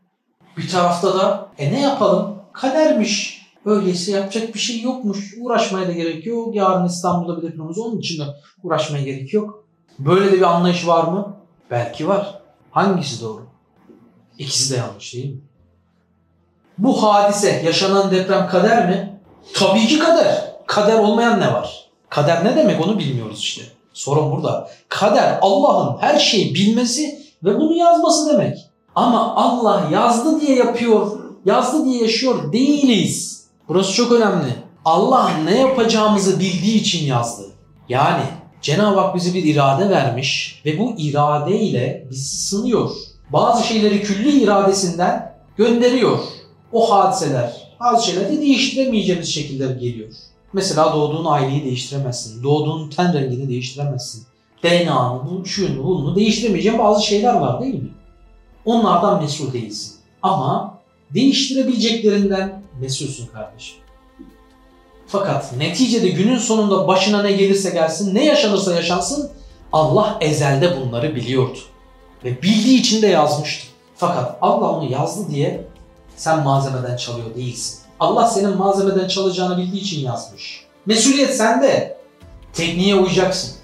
Bir 0.58 0.70
tarafta 0.70 1.20
da 1.20 1.50
e 1.58 1.74
ne 1.74 1.82
yapalım? 1.82 2.36
Kadermiş. 2.54 3.46
Öyleyse 3.66 4.12
yapacak 4.12 4.54
bir 4.54 4.60
şey 4.60 4.82
yokmuş. 4.82 5.34
Uğraşmaya 5.42 5.88
da 5.88 5.92
gerek 5.92 6.26
yok. 6.26 6.56
Yarın 6.56 6.86
İstanbul'da 6.86 7.38
bir 7.38 7.48
depremimiz 7.48 7.78
onun 7.78 8.00
için 8.00 8.20
de 8.20 8.24
uğraşmaya 8.64 9.04
gerek 9.04 9.34
yok. 9.34 9.64
Böyle 10.00 10.32
de 10.32 10.36
bir 10.36 10.56
anlayış 10.56 10.88
var 10.88 11.04
mı? 11.04 11.36
Belki 11.72 12.08
var. 12.08 12.42
Hangisi 12.72 13.22
doğru? 13.22 13.48
İkisi 14.38 14.74
de 14.74 14.78
yanlış 14.78 15.14
değil 15.14 15.34
mi? 15.34 15.42
Bu 16.78 17.04
hadise, 17.04 17.62
yaşanan 17.66 18.12
deprem 18.12 18.48
kader 18.48 18.90
mi? 18.90 19.20
Tabii 19.54 19.88
ki 19.88 20.00
kader. 20.00 20.56
Kader 20.68 21.00
olmayan 21.00 21.40
ne 21.40 21.54
var? 21.54 21.90
Kader 22.10 22.46
ne 22.46 22.56
demek 22.56 22.86
onu 22.86 23.00
bilmiyoruz 23.00 23.40
işte. 23.40 23.62
Sorun 23.96 24.32
burada. 24.32 24.70
Kader 24.90 25.40
Allah'ın 25.42 25.98
her 25.98 26.20
şeyi 26.20 26.56
bilmesi 26.56 27.20
ve 27.44 27.60
bunu 27.60 27.75
yazması 27.75 28.34
demek. 28.34 28.58
Ama 28.96 29.36
Allah 29.36 29.90
yazdı 29.92 30.42
diye 30.42 30.58
yapıyor, 30.58 31.20
yazdı 31.46 31.86
diye 31.86 32.02
yaşıyor 32.02 32.54
değiliz. 32.54 33.46
Burası 33.68 33.94
çok 33.94 34.12
önemli. 34.12 34.56
Allah 34.86 35.32
ne 35.46 35.60
yapacağımızı 35.60 36.40
bildiği 36.40 36.82
için 36.82 37.06
yazdı. 37.06 37.44
Yani 37.90 38.24
Cenab-ı 38.62 39.00
Hak 39.00 39.16
bize 39.16 39.34
bir 39.34 39.44
irade 39.44 39.90
vermiş 39.90 40.62
ve 40.66 40.80
bu 40.80 40.94
iradeyle 40.98 42.08
bizi 42.12 42.38
sınıyor. 42.38 42.92
Bazı 43.34 43.64
şeyleri 43.64 44.02
külli 44.02 44.44
iradesinden 44.44 45.36
gönderiyor. 45.58 46.20
O 46.72 46.92
hadiseler, 46.92 47.54
bazı 47.80 48.06
şeyler 48.06 48.32
de 48.32 48.42
değiştiremeyeceğimiz 48.42 49.34
şekilde 49.34 49.66
geliyor. 49.66 50.10
Mesela 50.56 50.94
doğduğun 50.94 51.26
aileyi 51.26 51.66
değiştiremezsin. 51.66 52.44
Doğduğun 52.44 52.90
ten 52.90 53.14
rengini 53.14 53.50
değiştiremezsin. 53.50 54.24
DNA'nı, 54.64 55.22
bu, 55.30 55.46
şunu, 55.46 55.84
bunu 55.84 56.16
değiştiremeyeceğin 56.16 56.80
bazı 56.80 57.06
şeyler 57.06 57.34
var 57.34 57.62
değil 57.62 57.74
mi? 57.74 57.90
Onlardan 58.66 59.22
mesul 59.22 59.54
değilsin. 59.54 59.96
Ama 60.22 60.78
değiştirebileceklerinden 61.14 62.64
mesulsün 62.82 63.28
kardeşim. 63.28 63.78
Fakat 65.08 65.54
neticede 65.58 66.10
günün 66.10 66.38
sonunda 66.38 66.88
başına 66.88 67.22
ne 67.22 67.32
gelirse 67.32 67.70
gelsin, 67.70 68.16
ne 68.16 68.26
yaşanırsa 68.26 68.76
yaşansın 68.76 69.32
Allah 69.74 70.18
ezelde 70.22 70.82
bunları 70.82 71.16
biliyordu. 71.16 71.58
Ve 72.24 72.42
bildiği 72.42 72.80
için 72.80 73.02
de 73.02 73.08
yazmıştı. 73.08 73.68
Fakat 73.96 74.38
Allah 74.42 74.72
onu 74.72 74.92
yazdı 74.92 75.32
diye 75.32 75.68
sen 76.16 76.44
malzemeden 76.44 76.98
çalıyor 76.98 77.36
değilsin. 77.36 77.85
Allah 78.00 78.28
senin 78.28 78.58
malzemeden 78.58 79.08
çalacağını 79.08 79.58
bildiği 79.58 79.82
için 79.82 80.06
yazmış. 80.06 80.66
Mesuliyet 80.86 81.38
sende. 81.38 81.98
Tekniğe 82.54 82.96
uyacaksın. 82.96 83.56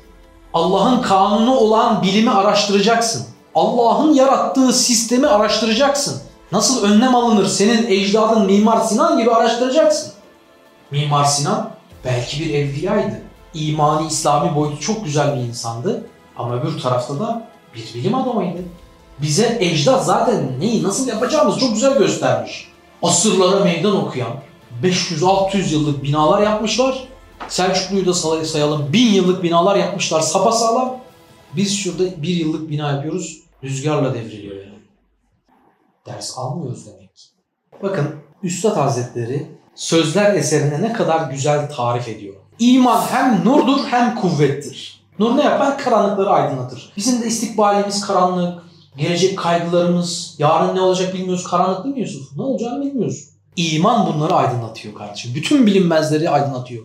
Allah'ın 0.54 1.02
kanunu 1.02 1.56
olan 1.56 2.02
bilimi 2.02 2.30
araştıracaksın. 2.30 3.26
Allah'ın 3.56 4.14
yarattığı 4.14 4.74
sistemi 4.74 5.28
araştıracaksın. 5.28 6.22
Nasıl 6.52 6.84
önlem 6.84 7.16
alınır 7.16 7.48
senin 7.48 7.88
ecdadın 7.88 8.46
Mimar 8.46 8.82
Sinan 8.82 9.18
gibi 9.18 9.32
araştıracaksın. 9.32 10.12
Mimar 10.92 11.26
Sinan 11.26 11.70
belki 12.06 12.40
bir 12.40 12.54
evliyaydı. 12.54 13.22
İmani, 13.54 14.08
İslami 14.08 14.56
boyutu 14.56 14.80
çok 14.80 15.06
güzel 15.06 15.36
bir 15.36 15.42
insandı. 15.42 16.04
Ama 16.38 16.56
öbür 16.56 16.80
tarafta 16.82 17.20
da 17.20 17.48
bir 17.76 17.94
bilim 17.94 18.16
adamıydı. 18.16 18.62
Bize 19.22 19.58
ecdat 19.60 20.06
zaten 20.06 20.60
neyi 20.60 20.84
nasıl 20.84 21.08
yapacağımızı 21.08 21.60
çok 21.60 21.74
güzel 21.74 21.98
göstermiş. 21.98 22.71
Asırlara 23.04 23.64
meydan 23.64 23.96
okuyan 23.96 24.34
500-600 24.84 25.74
yıllık 25.74 26.04
binalar 26.04 26.42
yapmışlar. 26.42 27.08
Selçuklu'yu 27.48 28.06
da 28.06 28.14
say- 28.14 28.46
sayalım. 28.46 28.94
1000 28.94 29.14
yıllık 29.14 29.44
binalar 29.44 29.76
yapmışlar 29.76 30.22
sapasağlam. 30.22 30.98
Biz 31.56 31.78
şurada 31.78 32.22
bir 32.22 32.36
yıllık 32.36 32.70
bina 32.70 32.92
yapıyoruz. 32.92 33.40
Rüzgarla 33.64 34.14
devriliyor 34.14 34.56
yani. 34.56 34.80
Ders 36.06 36.38
almıyoruz 36.38 36.86
demek 36.86 37.16
ki. 37.16 37.24
Bakın 37.84 38.16
Üstad 38.44 38.78
Hazretleri 38.78 39.48
sözler 39.76 40.34
eserine 40.34 40.82
ne 40.82 40.94
kadar 40.94 41.32
güzel 41.32 41.70
tarif 41.76 42.08
ediyor. 42.08 42.36
İman 42.60 43.02
hem 43.02 43.46
nurdur 43.46 43.84
hem 43.90 44.16
kuvvettir. 44.16 45.02
Nur 45.20 45.38
ne 45.38 45.44
yapar? 45.44 45.78
Karanlıkları 45.78 46.30
aydınlatır. 46.30 46.92
Bizim 46.98 47.22
de 47.22 47.28
istikbalimiz 47.28 48.02
karanlık, 48.08 48.64
gelecek 48.98 49.38
kaygılarımız, 49.38 50.36
yarın 50.40 50.76
ne 50.76 50.82
olacak 50.82 51.14
bilmiyoruz. 51.14 51.44
Karanlık 51.44 51.84
değil 51.84 51.96
mi 51.96 52.02
Yusuf? 52.02 52.38
Ne 52.38 52.44
olacağını 52.44 52.86
bilmiyoruz. 52.86 53.30
İman 53.56 54.14
bunları 54.14 54.34
aydınlatıyor 54.34 54.94
kardeşim. 54.94 55.36
Bütün 55.36 55.66
bilinmezleri 55.66 56.30
aydınlatıyor. 56.30 56.84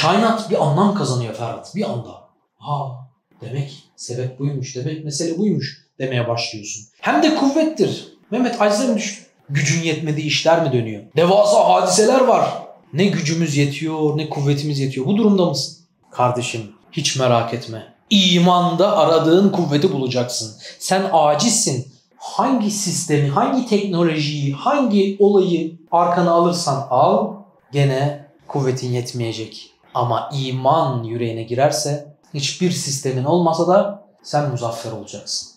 Kainat 0.00 0.50
bir 0.50 0.62
anlam 0.62 0.94
kazanıyor 0.94 1.34
Ferhat 1.34 1.76
bir 1.76 1.90
anda. 1.90 2.10
Ha 2.58 3.08
demek 3.40 3.82
sebep 3.96 4.38
buymuş, 4.38 4.76
demek 4.76 5.04
mesele 5.04 5.38
buymuş 5.38 5.86
demeye 5.98 6.28
başlıyorsun. 6.28 6.82
Hem 7.00 7.22
de 7.22 7.34
kuvvettir. 7.34 8.08
Mehmet 8.30 8.62
acize 8.62 8.88
mi 8.88 8.96
düştü? 8.96 9.22
Gücün 9.48 9.82
yetmediği 9.82 10.26
işler 10.26 10.62
mi 10.62 10.72
dönüyor? 10.72 11.02
Devasa 11.16 11.68
hadiseler 11.68 12.20
var. 12.20 12.48
Ne 12.92 13.04
gücümüz 13.04 13.56
yetiyor, 13.56 14.16
ne 14.16 14.28
kuvvetimiz 14.28 14.78
yetiyor. 14.78 15.06
Bu 15.06 15.16
durumda 15.16 15.46
mısın? 15.46 15.76
Kardeşim 16.10 16.72
hiç 16.92 17.16
merak 17.16 17.54
etme. 17.54 17.91
İmanda 18.12 18.96
aradığın 18.96 19.48
kuvveti 19.48 19.92
bulacaksın. 19.92 20.56
Sen 20.78 21.10
acizsin. 21.12 21.92
Hangi 22.16 22.70
sistemi, 22.70 23.28
hangi 23.28 23.66
teknolojiyi, 23.66 24.52
hangi 24.52 25.16
olayı 25.20 25.76
arkana 25.92 26.30
alırsan 26.30 26.86
al 26.90 27.32
gene 27.72 28.26
kuvvetin 28.48 28.92
yetmeyecek. 28.92 29.70
Ama 29.94 30.30
iman 30.32 31.04
yüreğine 31.04 31.42
girerse 31.42 32.14
hiçbir 32.34 32.70
sistemin 32.70 33.24
olmasa 33.24 33.68
da 33.68 34.04
sen 34.22 34.50
muzaffer 34.50 34.92
olacaksın. 34.92 35.48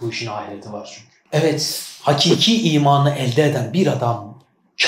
Bu 0.00 0.10
işin 0.10 0.26
ahireti 0.26 0.72
var 0.72 0.90
çünkü. 0.94 1.16
Evet, 1.32 1.82
hakiki 2.02 2.72
imanı 2.72 3.10
elde 3.10 3.44
eden 3.44 3.72
bir 3.72 3.86
adam 3.86 4.38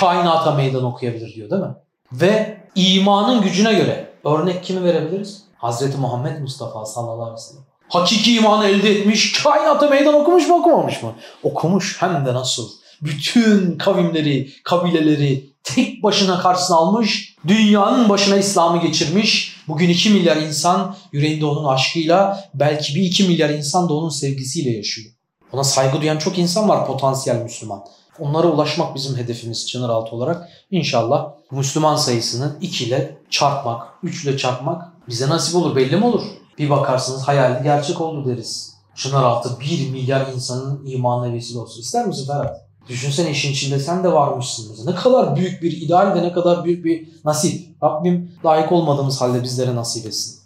kainata 0.00 0.50
meydan 0.54 0.84
okuyabilir 0.84 1.34
diyor 1.34 1.50
değil 1.50 1.62
mi? 1.62 1.74
Ve 2.12 2.60
imanın 2.74 3.42
gücüne 3.42 3.74
göre 3.74 4.10
örnek 4.24 4.64
kimi 4.64 4.84
verebiliriz? 4.84 5.47
Hazreti 5.58 5.98
Muhammed 5.98 6.40
Mustafa 6.40 6.84
sallallahu 6.84 7.22
aleyhi 7.22 7.32
ve 7.32 7.40
sellem. 7.40 7.64
Hakiki 7.88 8.34
imanı 8.36 8.66
elde 8.66 8.90
etmiş, 8.90 9.42
kainata 9.42 9.88
meydan 9.88 10.14
okumuş 10.14 10.48
mu 10.48 10.54
okumamış 10.54 11.02
mı? 11.02 11.12
Okumuş 11.42 11.96
hem 12.02 12.26
de 12.26 12.34
nasıl? 12.34 12.68
Bütün 13.02 13.78
kavimleri, 13.78 14.50
kabileleri 14.64 15.50
tek 15.64 16.02
başına 16.02 16.40
karşısına 16.40 16.76
almış, 16.76 17.36
dünyanın 17.46 18.08
başına 18.08 18.36
İslam'ı 18.36 18.82
geçirmiş. 18.82 19.56
Bugün 19.68 19.88
2 19.88 20.10
milyar 20.10 20.36
insan 20.36 20.96
yüreğinde 21.12 21.46
onun 21.46 21.68
aşkıyla, 21.68 22.44
belki 22.54 22.94
bir 22.94 23.02
2 23.02 23.24
milyar 23.24 23.50
insan 23.50 23.88
da 23.88 23.94
onun 23.94 24.08
sevgisiyle 24.08 24.70
yaşıyor. 24.70 25.10
Ona 25.52 25.64
saygı 25.64 26.00
duyan 26.00 26.18
çok 26.18 26.38
insan 26.38 26.68
var 26.68 26.86
potansiyel 26.86 27.42
Müslüman. 27.42 27.84
Onlara 28.18 28.46
ulaşmak 28.46 28.94
bizim 28.94 29.16
hedefimiz 29.16 29.68
Çınaraltı 29.68 30.16
olarak. 30.16 30.48
İnşallah 30.70 31.28
Müslüman 31.50 31.96
sayısını 31.96 32.56
2 32.60 32.84
ile 32.84 33.16
çarpmak, 33.30 33.86
3 34.02 34.24
ile 34.24 34.38
çarpmak 34.38 34.97
bize 35.08 35.28
nasip 35.28 35.56
olur 35.56 35.76
belli 35.76 35.96
mi 35.96 36.04
olur? 36.04 36.22
Bir 36.58 36.70
bakarsınız 36.70 37.22
hayali 37.22 37.62
gerçek 37.62 38.00
oldu 38.00 38.28
deriz. 38.28 38.74
Çınaraltı 38.94 39.60
1 39.60 39.90
milyar 39.90 40.26
insanın 40.34 40.86
imanına 40.86 41.32
vesile 41.32 41.58
olsun. 41.58 41.80
İster 41.80 42.06
misin 42.06 42.26
Ferhat? 42.26 42.68
Düşünsene 42.88 43.30
işin 43.30 43.52
içinde 43.52 43.78
sen 43.78 44.04
de 44.04 44.12
varmışsın. 44.12 44.86
Ne 44.86 44.94
kadar 44.94 45.36
büyük 45.36 45.62
bir 45.62 45.72
ideal 45.82 46.14
ve 46.14 46.22
ne 46.22 46.32
kadar 46.32 46.64
büyük 46.64 46.84
bir 46.84 47.08
nasip. 47.24 47.82
Rabbim 47.82 48.32
layık 48.44 48.72
olmadığımız 48.72 49.20
halde 49.20 49.42
bizlere 49.42 49.76
nasip 49.76 50.06
etsin. 50.06 50.38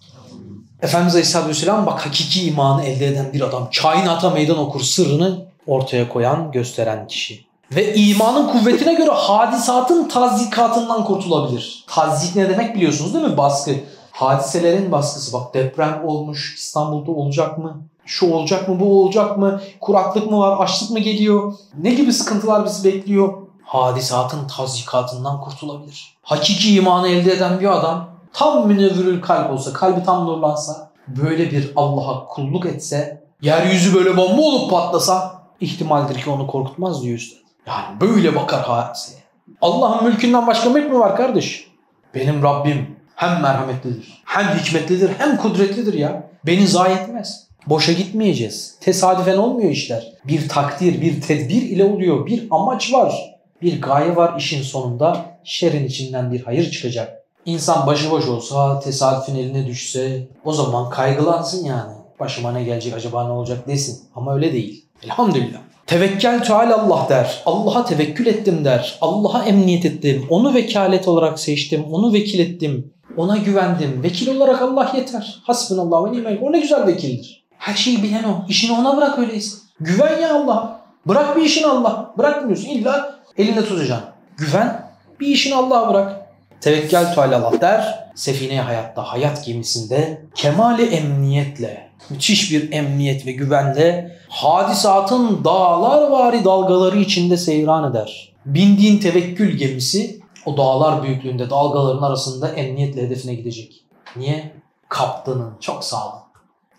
Efendimiz 0.83 1.15
Aleyhisselatü 1.15 1.49
Vesselam 1.49 1.87
bak 1.87 2.07
hakiki 2.07 2.47
imanı 2.47 2.85
elde 2.85 3.07
eden 3.07 3.33
bir 3.33 3.41
adam. 3.41 3.69
Kainata 3.83 4.31
meydan 4.31 4.59
okur 4.59 4.81
sırrını 4.81 5.47
ortaya 5.67 6.09
koyan, 6.09 6.53
gösteren 6.53 7.07
kişi. 7.07 7.45
Ve 7.75 7.95
imanın 7.95 8.49
kuvvetine 8.49 8.95
göre 8.95 9.11
hadisatın 9.11 10.09
tazikatından 10.09 11.05
kurtulabilir. 11.05 11.85
Tazik 11.87 12.37
ne 12.37 12.49
demek 12.49 12.75
biliyorsunuz 12.75 13.15
değil 13.15 13.25
mi? 13.25 13.37
Baskı. 13.37 13.75
Hadiselerin 14.13 14.93
baskısı. 14.93 15.33
Bak 15.33 15.55
deprem 15.55 16.05
olmuş, 16.05 16.55
İstanbul'da 16.59 17.11
olacak 17.11 17.59
mı? 17.59 17.83
Şu 18.07 18.35
olacak 18.35 18.69
mı, 18.69 18.81
bu 18.81 19.03
olacak 19.03 19.39
mı? 19.39 19.61
Kuraklık 19.81 20.31
mı 20.31 20.39
var, 20.39 20.65
açlık 20.65 20.91
mı 20.91 20.99
geliyor? 20.99 21.55
Ne 21.79 21.95
gibi 21.95 22.13
sıkıntılar 22.13 22.65
bizi 22.65 22.85
bekliyor? 22.85 23.33
Hadisatın 23.65 24.49
tazikatından 24.57 25.41
kurtulabilir. 25.41 26.17
Hakiki 26.23 26.75
imanı 26.75 27.09
elde 27.09 27.33
eden 27.33 27.61
bir 27.61 27.79
adam 27.79 28.09
tam 28.33 28.67
münevvürül 28.67 29.23
kalp 29.23 29.51
olsa, 29.51 29.73
kalbi 29.73 30.03
tam 30.05 30.27
nurlansa, 30.27 30.91
böyle 31.09 31.51
bir 31.51 31.73
Allah'a 31.77 32.27
kulluk 32.27 32.67
etse, 32.67 33.25
yeryüzü 33.43 33.95
böyle 33.95 34.17
bomba 34.17 34.43
olup 34.43 34.71
patlasa 34.71 35.43
ihtimaldir 35.61 36.23
ki 36.23 36.31
onu 36.31 36.47
korkutmaz 36.47 37.03
diyor 37.03 37.19
üstad. 37.19 37.39
Yani 37.67 38.01
böyle 38.01 38.37
bakar 38.37 38.63
hadiseye. 38.63 39.23
Allah'ın 39.61 40.05
mülkünden 40.05 40.47
başka 40.47 40.71
mülk 40.71 40.93
mü 40.93 40.99
var 40.99 41.17
kardeş? 41.17 41.73
Benim 42.15 42.43
Rabbim 42.43 42.92
hem 43.23 43.43
merhametlidir, 43.43 44.23
hem 44.25 44.59
hikmetlidir, 44.59 45.11
hem 45.19 45.37
kudretlidir 45.37 45.95
ya. 45.95 46.31
Beni 46.47 46.69
zayi 46.69 46.97
etmez. 46.97 47.47
Boşa 47.67 47.93
gitmeyeceğiz. 47.93 48.75
Tesadüfen 48.81 49.37
olmuyor 49.37 49.71
işler. 49.71 50.13
Bir 50.25 50.49
takdir, 50.49 51.01
bir 51.01 51.21
tedbir 51.21 51.63
ile 51.63 51.85
oluyor. 51.85 52.27
Bir 52.27 52.47
amaç 52.51 52.93
var. 52.93 53.39
Bir 53.63 53.83
gaye 53.83 54.17
var 54.17 54.39
işin 54.39 54.63
sonunda. 54.63 55.25
Şerin 55.45 55.87
içinden 55.87 56.33
bir 56.33 56.43
hayır 56.43 56.71
çıkacak. 56.71 57.23
İnsan 57.45 57.87
başıboş 57.87 58.29
olsa, 58.29 58.81
tesadüfün 58.81 59.35
eline 59.35 59.67
düşse 59.67 60.27
o 60.45 60.53
zaman 60.53 60.91
kaygılansın 60.91 61.65
yani. 61.65 61.93
Başıma 62.21 62.53
ne 62.53 62.65
gelecek 62.65 62.95
acaba 62.95 63.25
ne 63.25 63.33
olacak 63.33 63.69
desin. 63.69 64.01
Ama 64.15 64.35
öyle 64.35 64.53
değil. 64.53 64.85
Elhamdülillah. 65.05 65.59
Tevekkel 65.87 66.43
Allah 66.51 67.07
der. 67.09 67.43
Allah'a 67.47 67.85
tevekkül 67.85 68.27
ettim 68.27 68.65
der. 68.65 68.99
Allah'a 69.01 69.45
emniyet 69.45 69.85
ettim. 69.85 70.27
Onu 70.31 70.55
vekalet 70.55 71.09
olarak 71.09 71.39
seçtim. 71.39 71.85
Onu 71.91 72.13
vekil 72.13 72.39
ettim. 72.39 72.92
Ona 73.17 73.37
güvendim. 73.37 74.03
Vekil 74.03 74.37
olarak 74.37 74.63
Allah 74.63 74.93
yeter. 74.97 75.43
Hasbunallah 75.45 76.05
ve 76.05 76.13
ni'mel. 76.13 76.39
O 76.43 76.53
ne 76.53 76.61
güzel 76.61 76.87
vekildir. 76.87 77.45
Her 77.59 77.75
şeyi 77.75 78.03
bilen 78.03 78.25
o. 78.25 78.45
İşini 78.49 78.79
ona 78.79 78.97
bırak 78.97 79.19
öyleyse. 79.19 79.57
Güven 79.81 80.19
ya 80.19 80.35
Allah'a. 80.35 80.81
Bırak 81.07 81.37
bir 81.37 81.43
işini 81.43 81.67
Allah. 81.67 82.13
Bırakmıyorsun. 82.19 82.69
İlla 82.69 83.19
elinde 83.39 83.65
tutacaksın. 83.65 84.09
Güven. 84.37 84.87
Bir 85.21 85.27
işini 85.27 85.55
Allah'a 85.55 85.95
bırak. 85.95 86.23
Tevekkel 86.61 87.15
Allah 87.17 87.61
der. 87.61 88.03
Sefine 88.15 88.61
hayatta, 88.61 89.03
hayat 89.03 89.45
gemisinde 89.45 90.23
kemali 90.35 90.87
emniyetle, 90.87 91.91
müthiş 92.11 92.53
bir 92.53 92.73
emniyet 92.73 93.27
ve 93.27 93.33
güvenle 93.33 94.17
hadisatın 94.29 95.45
dağlar 95.45 96.11
vari 96.11 96.45
dalgaları 96.45 96.99
içinde 96.99 97.37
seyran 97.37 97.91
eder. 97.91 98.33
Bindiğin 98.47 98.99
tevekkül 98.99 99.59
gemisi 99.59 100.21
o 100.47 100.57
dağlar 100.57 101.03
büyüklüğünde 101.03 101.51
dalgaların 101.51 102.03
arasında 102.03 102.49
emniyetle 102.49 103.03
hedefine 103.03 103.35
gidecek. 103.35 103.85
Niye? 104.17 104.53
Kaptanın 104.89 105.53
çok 105.61 105.85
sağlam. 105.85 106.29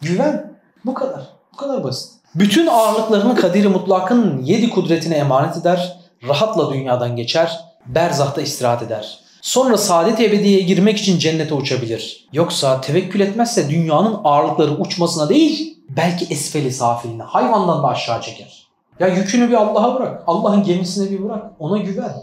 Güven. 0.01 0.59
Bu 0.85 0.93
kadar. 0.93 1.21
Bu 1.53 1.57
kadar 1.57 1.83
basit. 1.83 2.11
Bütün 2.35 2.67
ağırlıklarını 2.67 3.35
kadiri 3.35 3.67
mutlakın 3.67 4.41
yedi 4.41 4.69
kudretine 4.69 5.15
emanet 5.15 5.57
eder. 5.57 5.99
Rahatla 6.27 6.73
dünyadan 6.73 7.15
geçer. 7.15 7.59
Berzahta 7.85 8.41
istirahat 8.41 8.81
eder. 8.81 9.19
Sonra 9.41 9.77
saadet 9.77 10.19
ebediye 10.19 10.61
girmek 10.61 10.97
için 10.97 11.19
cennete 11.19 11.53
uçabilir. 11.53 12.27
Yoksa 12.33 12.81
tevekkül 12.81 13.19
etmezse 13.19 13.69
dünyanın 13.69 14.19
ağırlıkları 14.23 14.71
uçmasına 14.71 15.29
değil, 15.29 15.77
belki 15.89 16.25
esfeli 16.33 16.71
safiline, 16.71 17.23
hayvandan 17.23 17.83
da 17.83 17.87
aşağı 17.87 18.21
çeker. 18.21 18.67
Ya 18.99 19.07
yükünü 19.07 19.49
bir 19.49 19.53
Allah'a 19.53 19.95
bırak. 19.95 20.23
Allah'ın 20.27 20.63
gemisine 20.63 21.11
bir 21.11 21.23
bırak. 21.23 21.51
Ona 21.59 21.77
güven. 21.77 22.13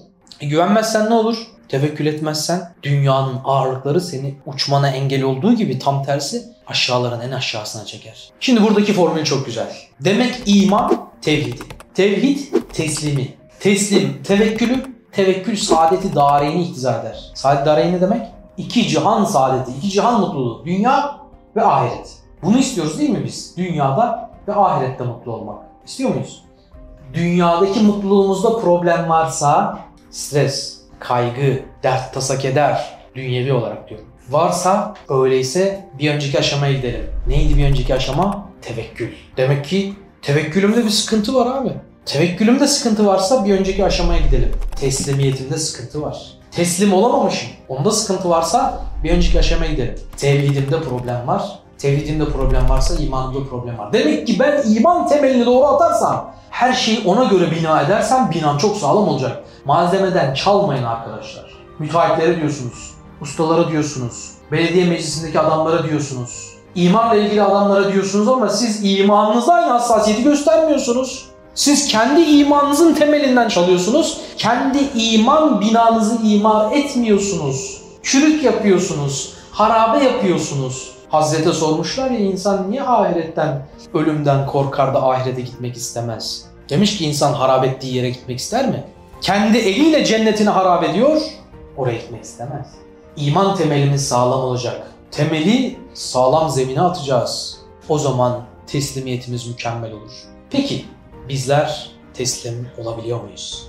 E 0.40 0.46
güvenmezsen 0.46 1.10
ne 1.10 1.14
olur? 1.14 1.46
Tevekkül 1.68 2.06
etmezsen 2.06 2.72
dünyanın 2.82 3.40
ağırlıkları 3.44 4.00
seni 4.00 4.34
uçmana 4.46 4.88
engel 4.88 5.22
olduğu 5.22 5.54
gibi 5.54 5.78
tam 5.78 6.04
tersi 6.04 6.42
aşağıların 6.66 7.20
en 7.20 7.30
aşağısına 7.30 7.84
çeker. 7.84 8.30
Şimdi 8.40 8.62
buradaki 8.62 8.92
formül 8.92 9.24
çok 9.24 9.46
güzel. 9.46 9.72
Demek 10.00 10.42
iman 10.46 11.08
tevhidi. 11.22 11.62
Tevhid 11.94 12.38
teslimi. 12.72 13.34
Teslim 13.60 14.22
tevekkülü. 14.22 14.84
Tevekkül 15.12 15.56
saadeti 15.56 16.14
dareyni 16.14 16.62
iktizar 16.62 17.00
eder. 17.00 17.30
Saadet 17.34 17.66
dareyn 17.66 17.92
ne 17.92 18.00
demek? 18.00 18.26
İki 18.56 18.88
cihan 18.88 19.24
saadeti, 19.24 19.72
iki 19.78 19.90
cihan 19.90 20.20
mutluluğu. 20.20 20.62
Dünya 20.66 21.20
ve 21.56 21.64
ahiret. 21.64 22.14
Bunu 22.42 22.58
istiyoruz 22.58 22.98
değil 22.98 23.10
mi 23.10 23.24
biz? 23.24 23.54
Dünyada 23.56 24.30
ve 24.48 24.54
ahirette 24.54 25.04
mutlu 25.04 25.32
olmak. 25.32 25.58
İstiyor 25.86 26.10
muyuz? 26.10 26.44
Dünyadaki 27.14 27.80
mutluluğumuzda 27.80 28.58
problem 28.58 29.08
varsa 29.08 29.78
stres, 30.10 30.78
kaygı, 30.98 31.62
dert, 31.82 32.14
tasa, 32.14 32.38
keder, 32.38 32.98
dünyevi 33.14 33.52
olarak 33.52 33.88
diyorum. 33.88 34.06
Varsa 34.30 34.94
öyleyse 35.08 35.86
bir 35.98 36.10
önceki 36.10 36.38
aşamaya 36.38 36.72
gidelim. 36.72 37.10
Neydi 37.28 37.58
bir 37.58 37.64
önceki 37.64 37.94
aşama? 37.94 38.48
Tevekkül. 38.62 39.08
Demek 39.36 39.64
ki 39.64 39.94
tevekkülümde 40.22 40.84
bir 40.84 40.90
sıkıntı 40.90 41.34
var 41.34 41.56
abi. 41.56 41.72
Tevekkülümde 42.06 42.66
sıkıntı 42.66 43.06
varsa 43.06 43.44
bir 43.44 43.58
önceki 43.58 43.84
aşamaya 43.84 44.20
gidelim. 44.20 44.52
Teslimiyetimde 44.76 45.58
sıkıntı 45.58 46.02
var. 46.02 46.40
Teslim 46.50 46.92
olamamışım. 46.92 47.48
Onda 47.68 47.90
sıkıntı 47.90 48.30
varsa 48.30 48.82
bir 49.04 49.10
önceki 49.10 49.38
aşamaya 49.38 49.70
gidelim. 49.70 49.94
Tevhidimde 50.16 50.82
problem 50.82 51.26
var. 51.26 51.59
Tevhidimde 51.80 52.24
problem 52.24 52.68
varsa 52.68 52.94
imanımda 52.94 53.48
problem 53.50 53.78
var. 53.78 53.92
Demek 53.92 54.26
ki 54.26 54.38
ben 54.38 54.62
iman 54.76 55.08
temelini 55.08 55.46
doğru 55.46 55.66
atarsam, 55.66 56.32
her 56.50 56.72
şeyi 56.72 57.02
ona 57.06 57.24
göre 57.24 57.50
bina 57.50 57.82
edersem 57.82 58.30
binam 58.34 58.58
çok 58.58 58.76
sağlam 58.76 59.08
olacak. 59.08 59.44
Malzemeden 59.64 60.34
çalmayın 60.34 60.84
arkadaşlar. 60.84 61.44
Müteahhitlere 61.78 62.40
diyorsunuz, 62.40 62.94
ustalara 63.20 63.68
diyorsunuz, 63.68 64.30
belediye 64.52 64.84
meclisindeki 64.86 65.40
adamlara 65.40 65.88
diyorsunuz. 65.88 66.50
İmanla 66.74 67.14
ilgili 67.14 67.42
adamlara 67.42 67.92
diyorsunuz 67.92 68.28
ama 68.28 68.48
siz 68.48 68.80
imanınıza 68.84 69.52
aynı 69.52 69.70
hassasiyeti 69.70 70.22
göstermiyorsunuz. 70.22 71.26
Siz 71.54 71.88
kendi 71.88 72.20
imanınızın 72.20 72.94
temelinden 72.94 73.48
çalıyorsunuz. 73.48 74.20
Kendi 74.36 74.78
iman 74.94 75.60
binanızı 75.60 76.18
imar 76.26 76.72
etmiyorsunuz. 76.72 77.82
Çürük 78.02 78.44
yapıyorsunuz. 78.44 79.32
Harabe 79.50 80.04
yapıyorsunuz. 80.04 80.90
Hazrete 81.10 81.52
sormuşlar 81.52 82.10
ya 82.10 82.18
insan 82.18 82.70
niye 82.70 82.82
ahiretten, 82.82 83.66
ölümden 83.94 84.46
korkar 84.46 84.94
da 84.94 85.02
ahirete 85.02 85.40
gitmek 85.40 85.76
istemez? 85.76 86.44
Demiş 86.68 86.98
ki 86.98 87.06
insan 87.06 87.32
harap 87.32 87.64
ettiği 87.64 87.94
yere 87.94 88.10
gitmek 88.10 88.38
ister 88.38 88.68
mi? 88.68 88.84
Kendi 89.20 89.58
eliyle 89.58 90.04
cennetini 90.04 90.48
harap 90.48 90.84
ediyor, 90.84 91.20
oraya 91.76 91.96
gitmek 91.96 92.24
istemez. 92.24 92.66
İman 93.16 93.56
temelimiz 93.56 94.08
sağlam 94.08 94.40
olacak. 94.40 94.90
Temeli 95.10 95.78
sağlam 95.94 96.50
zemine 96.50 96.80
atacağız. 96.80 97.58
O 97.88 97.98
zaman 97.98 98.40
teslimiyetimiz 98.66 99.46
mükemmel 99.46 99.92
olur. 99.92 100.12
Peki 100.50 100.84
bizler 101.28 101.90
teslim 102.14 102.68
olabiliyor 102.78 103.20
muyuz? 103.20 103.66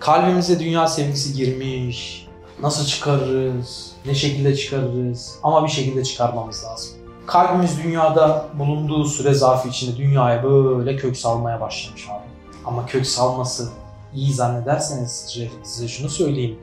Kalbimize 0.00 0.60
dünya 0.60 0.88
sevgisi 0.88 1.32
girmiş. 1.32 2.23
Nasıl 2.62 2.84
çıkarırız? 2.84 3.92
Ne 4.06 4.14
şekilde 4.14 4.56
çıkarırız? 4.56 5.38
Ama 5.42 5.64
bir 5.64 5.70
şekilde 5.70 6.04
çıkarmamız 6.04 6.64
lazım. 6.64 6.90
Kalbimiz 7.26 7.82
dünyada 7.84 8.46
bulunduğu 8.58 9.04
süre 9.04 9.34
zarfı 9.34 9.68
içinde 9.68 9.96
dünyaya 9.96 10.44
böyle 10.44 10.96
kök 10.96 11.16
salmaya 11.16 11.60
başlamış 11.60 12.08
abi. 12.08 12.24
Ama 12.64 12.86
kök 12.86 13.06
salması 13.06 13.68
iyi 14.14 14.32
zannederseniz 14.32 15.10
size, 15.62 15.88
şunu 15.88 16.08
söyleyeyim. 16.08 16.58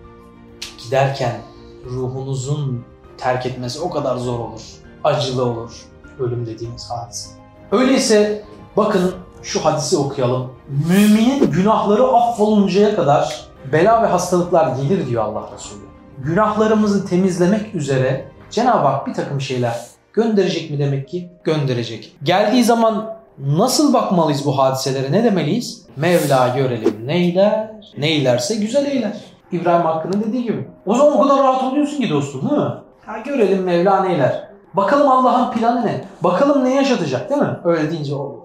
Giderken 0.84 1.42
ruhunuzun 1.86 2.86
terk 3.18 3.46
etmesi 3.46 3.80
o 3.80 3.90
kadar 3.90 4.18
zor 4.18 4.40
olur. 4.40 4.62
Acılı 5.04 5.46
olur. 5.46 5.72
Ölüm 6.20 6.46
dediğimiz 6.46 6.90
hadise. 6.90 7.30
Öyleyse 7.72 8.46
bakın 8.78 9.14
şu 9.44 9.66
hadisi 9.66 9.98
okuyalım. 9.98 10.52
Müminin 10.90 11.52
günahları 11.52 12.04
affoluncaya 12.08 12.96
kadar 12.96 13.51
bela 13.72 14.04
ve 14.04 14.08
hastalıklar 14.08 14.76
gelir 14.76 15.08
diyor 15.08 15.24
Allah 15.24 15.50
Resulü. 15.56 15.82
Günahlarımızı 16.18 17.06
temizlemek 17.06 17.76
üzere 17.76 18.26
Cenab-ı 18.50 18.88
Hak 18.88 19.08
bir 19.08 19.14
takım 19.14 19.42
şeyler 19.42 19.80
gönderecek 20.14 20.72
mi 20.72 20.80
demek 20.80 21.08
ki? 21.08 21.32
Gönderecek. 21.44 22.18
Geldiği 22.24 22.64
zaman 22.64 23.16
nasıl 23.38 23.94
bakmalıyız 23.94 24.46
bu 24.46 24.58
hadiselere? 24.58 25.12
Ne 25.12 25.24
demeliyiz? 25.24 25.86
Mevla 25.96 26.48
görelim 26.48 27.08
neyler, 27.08 27.72
neylerse 27.98 28.56
güzel 28.56 28.86
eyler. 28.86 29.18
İbrahim 29.52 29.86
Hakkı'nın 29.86 30.24
dediği 30.24 30.44
gibi. 30.44 30.68
O 30.86 30.96
zaman 30.96 31.18
o 31.18 31.22
kadar 31.22 31.44
rahat 31.44 31.64
oluyorsun 31.64 31.98
ki 31.98 32.10
dostum 32.10 32.50
değil 32.50 32.62
mi? 32.62 32.72
Ha 33.06 33.18
görelim 33.18 33.64
Mevla 33.64 34.04
neyler. 34.04 34.48
Bakalım 34.74 35.10
Allah'ın 35.10 35.52
planı 35.52 35.86
ne? 35.86 36.04
Bakalım 36.22 36.66
ne 36.66 36.76
yaşatacak 36.76 37.30
değil 37.30 37.42
mi? 37.42 37.58
Öyle 37.64 37.92
deyince 37.92 38.16
o 38.16 38.44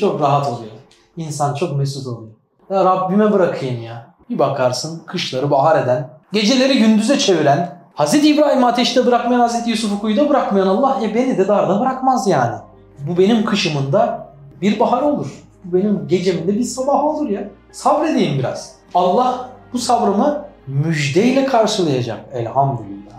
çok 0.00 0.20
rahat 0.20 0.46
oluyor. 0.46 0.72
İnsan 1.16 1.54
çok 1.54 1.76
mesut 1.76 2.06
oluyor. 2.06 2.32
Ya 2.70 2.84
Rabbime 2.84 3.32
bırakayım 3.32 3.82
ya. 3.82 4.01
Bir 4.30 4.38
bakarsın 4.38 5.02
kışları 5.06 5.50
bahar 5.50 5.82
eden, 5.82 6.08
geceleri 6.32 6.78
gündüze 6.78 7.18
çeviren, 7.18 7.82
Hazreti 7.94 8.28
İbrahim 8.28 8.64
ateşte 8.64 9.06
bırakmayan, 9.06 9.40
Hazreti 9.40 9.70
Yusuf'u 9.70 10.00
kuyuda 10.00 10.28
bırakmayan 10.28 10.66
Allah 10.66 10.98
e 11.02 11.14
beni 11.14 11.38
de 11.38 11.48
darda 11.48 11.80
bırakmaz 11.80 12.26
yani. 12.26 12.56
Bu 12.98 13.18
benim 13.18 13.44
kışımın 13.44 13.92
da 13.92 14.28
bir 14.60 14.80
bahar 14.80 15.02
olur. 15.02 15.44
Bu 15.64 15.76
benim 15.76 16.08
gecemin 16.08 16.48
de 16.48 16.54
bir 16.54 16.62
sabah 16.62 17.04
olur 17.04 17.28
ya. 17.28 17.48
Sabredeyim 17.72 18.38
biraz. 18.38 18.74
Allah 18.94 19.48
bu 19.72 19.78
sabrımı 19.78 20.44
müjdeyle 20.66 21.44
karşılayacak. 21.44 22.20
Elhamdülillah. 22.32 23.12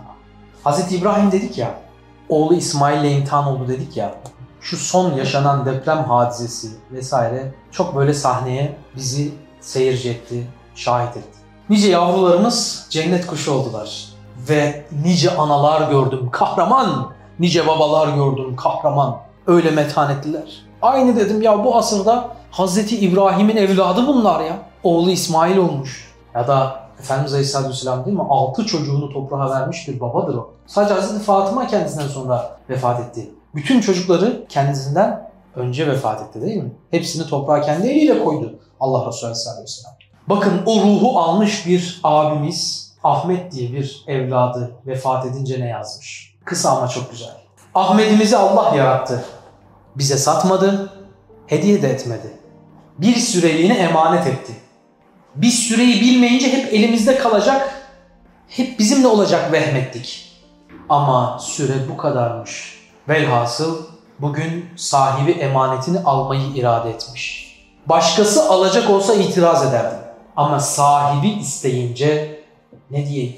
Hazreti 0.64 0.96
İbrahim 0.96 1.32
dedik 1.32 1.58
ya, 1.58 1.70
oğlu 2.28 2.54
İsmail 2.54 3.00
ile 3.00 3.12
imtihan 3.12 3.46
oldu 3.46 3.68
dedik 3.68 3.96
ya. 3.96 4.14
Şu 4.60 4.76
son 4.76 5.12
yaşanan 5.12 5.66
deprem 5.66 6.04
hadisesi 6.04 6.68
vesaire 6.92 7.54
çok 7.70 7.96
böyle 7.96 8.14
sahneye 8.14 8.76
bizi 8.96 9.32
seyirci 9.60 10.10
etti, 10.10 10.46
şahit 10.74 11.16
etti. 11.16 11.38
Nice 11.70 11.90
yavrularımız 11.90 12.86
cennet 12.90 13.26
kuşu 13.26 13.52
oldular. 13.52 14.04
Ve 14.48 14.84
nice 15.04 15.36
analar 15.36 15.90
gördüm 15.90 16.28
kahraman, 16.32 17.10
nice 17.38 17.66
babalar 17.66 18.08
gördüm 18.08 18.56
kahraman. 18.56 19.16
Öyle 19.46 19.70
metanetliler. 19.70 20.64
Aynı 20.82 21.16
dedim 21.16 21.42
ya 21.42 21.64
bu 21.64 21.76
asırda 21.76 22.28
Hazreti 22.50 22.98
İbrahim'in 22.98 23.56
evladı 23.56 24.06
bunlar 24.06 24.40
ya. 24.40 24.56
Oğlu 24.82 25.10
İsmail 25.10 25.56
olmuş. 25.56 26.14
Ya 26.34 26.48
da 26.48 26.84
Efendimiz 27.00 27.32
Aleyhisselatü 27.32 27.70
Vesselam 27.70 28.04
değil 28.04 28.16
mi? 28.16 28.22
Altı 28.28 28.66
çocuğunu 28.66 29.12
toprağa 29.12 29.50
vermiş 29.50 29.88
bir 29.88 30.00
babadır 30.00 30.34
o. 30.34 30.50
Sadece 30.66 30.94
Hazreti 30.94 31.24
Fatıma 31.24 31.66
kendisinden 31.66 32.06
sonra 32.06 32.56
vefat 32.70 33.00
etti. 33.00 33.30
Bütün 33.54 33.80
çocukları 33.80 34.46
kendisinden 34.48 35.30
önce 35.56 35.86
vefat 35.86 36.22
etti 36.22 36.42
değil 36.42 36.62
mi? 36.62 36.72
Hepsini 36.90 37.26
toprağa 37.26 37.60
kendi 37.60 37.86
eliyle 37.88 38.24
koydu 38.24 38.58
Allah 38.80 39.06
Resulü 39.08 39.26
Aleyhisselatü 39.26 39.62
Vesselam. 39.62 39.94
Bakın 40.28 40.62
o 40.66 40.80
ruhu 40.82 41.18
almış 41.18 41.66
bir 41.66 42.00
abimiz 42.04 42.84
Ahmet 43.04 43.52
diye 43.52 43.72
bir 43.72 44.04
evladı 44.06 44.76
vefat 44.86 45.26
edince 45.26 45.60
ne 45.60 45.68
yazmış? 45.68 46.34
Kısa 46.44 46.70
ama 46.70 46.88
çok 46.88 47.10
güzel. 47.10 47.34
Ahmet'imizi 47.74 48.36
Allah 48.36 48.76
yarattı. 48.76 49.24
Bize 49.96 50.16
satmadı, 50.16 50.92
hediye 51.46 51.82
de 51.82 51.88
etmedi. 51.88 52.32
Bir 52.98 53.16
süreliğine 53.16 53.74
emanet 53.74 54.26
etti. 54.26 54.52
Biz 55.34 55.58
süreyi 55.58 56.00
bilmeyince 56.00 56.52
hep 56.52 56.74
elimizde 56.74 57.18
kalacak, 57.18 57.84
hep 58.48 58.78
bizimle 58.78 59.06
olacak 59.06 59.52
vehmettik. 59.52 60.32
Ama 60.88 61.38
süre 61.40 61.74
bu 61.88 61.96
kadarmış. 61.96 62.78
Velhasıl 63.08 63.76
bugün 64.18 64.66
sahibi 64.76 65.30
emanetini 65.30 66.00
almayı 66.00 66.46
irade 66.54 66.90
etmiş. 66.90 67.54
Başkası 67.86 68.50
alacak 68.50 68.90
olsa 68.90 69.14
itiraz 69.14 69.66
ederdim. 69.66 70.03
Ama 70.36 70.60
sahibi 70.60 71.28
isteyince 71.28 72.40
ne 72.90 73.06
diyeyim? 73.06 73.36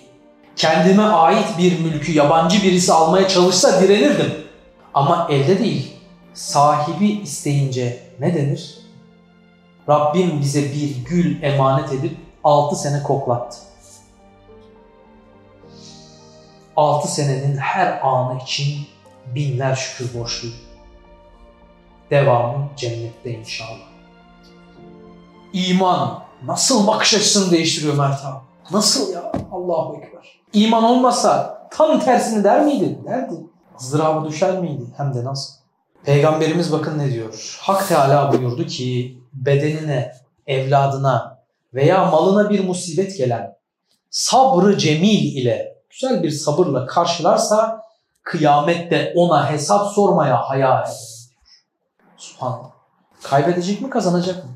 Kendime 0.56 1.02
ait 1.02 1.59
bir 1.59 1.80
mülkü 1.80 2.12
yabancı 2.12 2.62
birisi 2.62 2.92
almaya 2.92 3.28
çalışsa 3.28 3.82
direnirdim. 3.82 4.35
Ama 4.94 5.26
elde 5.30 5.59
değil. 5.59 5.92
Sahibi 6.35 7.09
isteyince 7.09 8.02
ne 8.20 8.35
denir? 8.35 8.78
Rabbim 9.88 10.40
bize 10.40 10.62
bir 10.62 11.04
gül 11.04 11.42
emanet 11.42 11.92
edip 11.92 12.16
6 12.44 12.76
sene 12.76 13.02
koklattı. 13.02 13.59
6 16.76 17.09
senenin 17.09 17.56
her 17.56 18.00
anı 18.02 18.38
için 18.42 18.87
binler 19.35 19.74
şükür 19.74 20.18
borçlu. 20.18 20.48
Devamı 22.11 22.68
cennette 22.76 23.30
inşallah. 23.30 23.87
İman 25.52 26.26
nasıl 26.44 26.87
bakış 26.87 27.14
açısını 27.14 27.53
değiştiriyor 27.53 27.94
Mert 27.94 28.25
abi? 28.25 28.38
Nasıl 28.70 29.12
ya? 29.12 29.33
Allahu 29.53 29.96
Ekber. 29.96 30.40
İman 30.53 30.85
olmasa 30.85 31.59
tam 31.70 32.01
tersini 32.01 32.44
der 32.44 32.64
miydi? 32.64 32.99
Derdi. 33.05 33.35
Zırava 33.79 34.29
düşer 34.29 34.61
miydi? 34.61 34.83
Hem 34.96 35.14
de 35.14 35.25
nasıl? 35.25 35.55
Peygamberimiz 36.05 36.72
bakın 36.72 36.99
ne 36.99 37.12
diyor. 37.12 37.59
Hak 37.61 37.88
Teala 37.88 38.33
buyurdu 38.33 38.66
ki 38.66 39.18
bedenine, 39.33 40.12
evladına 40.46 41.38
veya 41.75 42.05
malına 42.05 42.51
bir 42.51 42.64
musibet 42.64 43.18
gelen 43.18 43.57
sabrı 44.11 44.79
cemil 44.79 45.37
ile 45.37 45.77
güzel 45.90 46.22
bir 46.22 46.31
sabırla 46.31 46.87
karşılarsa 46.87 47.83
kıyamette 48.22 49.12
ona 49.16 49.51
hesap 49.51 49.92
sormaya 49.92 50.51
hayal 50.51 50.83
eder. 50.83 50.96
Subhanallah. 52.16 52.70
Kaybedecek 53.22 53.83
mi 53.83 53.90
kazanacak 53.90 54.44
mı? 54.44 54.51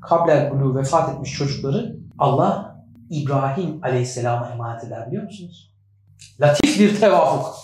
Kablel 0.00 0.50
Bulu 0.50 0.76
vefat 0.76 1.14
etmiş 1.14 1.32
çocukları 1.32 1.96
Allah 2.18 2.78
İbrahim 3.10 3.80
Aleyhisselam'a 3.82 4.48
emanet 4.48 4.84
eder 4.84 5.06
biliyor 5.06 5.22
musunuz? 5.22 5.74
Latif 6.40 6.80
bir 6.80 7.00
tevafuk. 7.00 7.54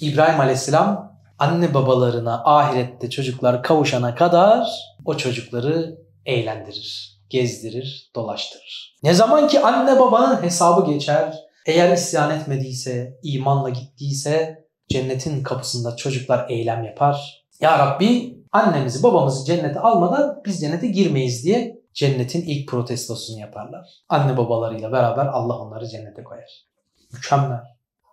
İbrahim 0.00 0.40
Aleyhisselam 0.40 1.18
anne 1.38 1.74
babalarına 1.74 2.42
ahirette 2.44 3.10
çocuklar 3.10 3.62
kavuşana 3.62 4.14
kadar 4.14 4.68
o 5.04 5.16
çocukları 5.16 5.98
eğlendirir, 6.26 7.20
gezdirir, 7.30 8.10
dolaştırır. 8.14 8.96
Ne 9.02 9.14
zaman 9.14 9.48
ki 9.48 9.60
anne 9.60 10.00
babanın 10.00 10.42
hesabı 10.42 10.92
geçer, 10.92 11.34
eğer 11.66 11.92
isyan 11.92 12.30
etmediyse, 12.30 13.18
imanla 13.22 13.68
gittiyse 13.68 14.64
cennetin 14.88 15.42
kapısında 15.42 15.96
çocuklar 15.96 16.46
eylem 16.48 16.84
yapar. 16.84 17.44
Ya 17.60 17.78
Rabbi 17.78 18.37
annemizi 18.52 19.02
babamızı 19.02 19.44
cennete 19.44 19.80
almadan 19.80 20.42
biz 20.44 20.60
cennete 20.60 20.86
girmeyiz 20.86 21.44
diye 21.44 21.78
cennetin 21.94 22.42
ilk 22.42 22.68
protestosunu 22.68 23.40
yaparlar. 23.40 23.88
Anne 24.08 24.36
babalarıyla 24.36 24.92
beraber 24.92 25.26
Allah 25.26 25.58
onları 25.58 25.88
cennete 25.88 26.24
koyar. 26.24 26.66
Mükemmel. 27.12 27.62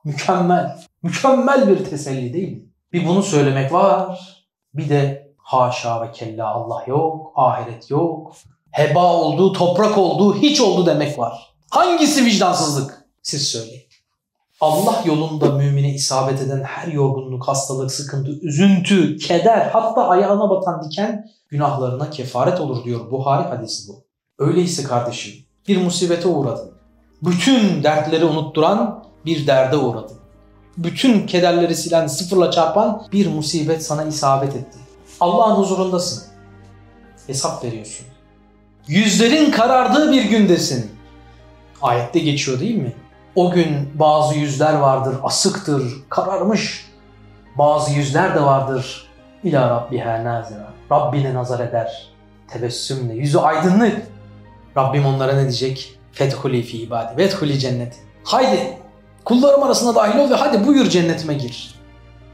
Mükemmel. 0.04 0.78
Mükemmel 1.04 1.70
bir 1.70 1.86
teselli 1.86 2.34
değil 2.34 2.52
mi? 2.52 2.64
Bir 2.94 3.08
bunu 3.08 3.24
söylemek 3.24 3.74
var. 3.74 4.20
Bir 4.74 4.90
de 4.90 5.32
haşa 5.38 6.02
ve 6.02 6.12
kella 6.12 6.48
Allah 6.48 6.84
yok, 6.88 7.32
ahiret 7.36 7.92
yok. 7.92 8.36
Heba 8.72 9.14
olduğu, 9.14 9.54
toprak 9.54 9.98
olduğu, 9.98 10.36
hiç 10.36 10.62
oldu 10.62 10.86
demek 10.86 11.20
var. 11.20 11.56
Hangisi 11.70 12.26
vicdansızlık? 12.26 13.06
Siz 13.24 13.48
söyleyin. 13.48 13.85
Allah 14.62 15.04
yolunda 15.06 15.52
mümine 15.52 15.94
isabet 15.94 16.42
eden 16.42 16.64
her 16.64 16.88
yorgunluk, 16.88 17.48
hastalık, 17.48 17.92
sıkıntı, 17.92 18.32
üzüntü, 18.42 19.18
keder, 19.18 19.70
hatta 19.74 20.08
ayağına 20.08 20.50
batan 20.50 20.84
diken 20.84 21.28
günahlarına 21.50 22.10
kefaret 22.10 22.62
olur 22.62 22.84
diyor 22.84 23.12
Buhari 23.12 23.48
hadisi 23.48 23.90
bu. 23.90 24.06
Öyleyse 24.40 24.84
kardeşim 24.84 25.34
bir 25.68 25.84
musibete 25.84 26.28
uğradın. 26.28 26.72
Bütün 27.22 27.84
dertleri 27.84 28.26
unutturan 28.26 29.04
bir 29.26 29.48
derde 29.48 29.78
uğradın. 29.78 30.18
Bütün 30.78 31.28
kederleri 31.28 31.76
silen, 31.76 32.08
sıfırla 32.08 32.52
çarpan 32.52 33.08
bir 33.12 33.28
musibet 33.28 33.86
sana 33.86 34.04
isabet 34.04 34.56
etti. 34.56 34.78
Allah'ın 35.20 35.56
huzurundasın. 35.56 36.24
Hesap 37.28 37.64
veriyorsun. 37.64 38.06
Yüzlerin 38.88 39.52
karardığı 39.52 40.12
bir 40.12 40.24
gündesin. 40.24 40.92
Ayette 41.82 42.20
geçiyor 42.20 42.60
değil 42.60 42.76
mi? 42.76 42.94
O 43.36 43.52
gün 43.52 43.90
bazı 43.94 44.36
yüzler 44.36 44.74
vardır, 44.74 45.16
asıktır, 45.24 45.94
kararmış. 46.10 46.92
Bazı 47.58 47.94
yüzler 47.94 48.36
de 48.36 48.42
vardır. 48.42 49.08
İla 49.44 49.70
Rabbiha 49.70 50.24
nazira. 50.24 50.68
Rabbine 50.92 51.34
nazar 51.34 51.60
eder. 51.60 52.10
Tebessümle, 52.48 53.14
yüzü 53.14 53.38
aydınlık. 53.38 54.08
Rabbim 54.78 55.06
onlara 55.06 55.34
ne 55.34 55.42
diyecek? 55.42 56.00
Fethuli 56.12 56.64
fi 56.64 56.78
ibadi, 56.78 57.18
vethuli 57.18 57.60
cennet. 57.60 57.96
Haydi 58.24 58.78
kullarım 59.26 59.64
arasına 59.64 59.96
dahil 59.96 60.20
ol 60.20 60.30
ve 60.30 60.36
hadi 60.36 60.68
buyur 60.68 60.86
cennetime 60.86 61.34
gir. 61.34 61.76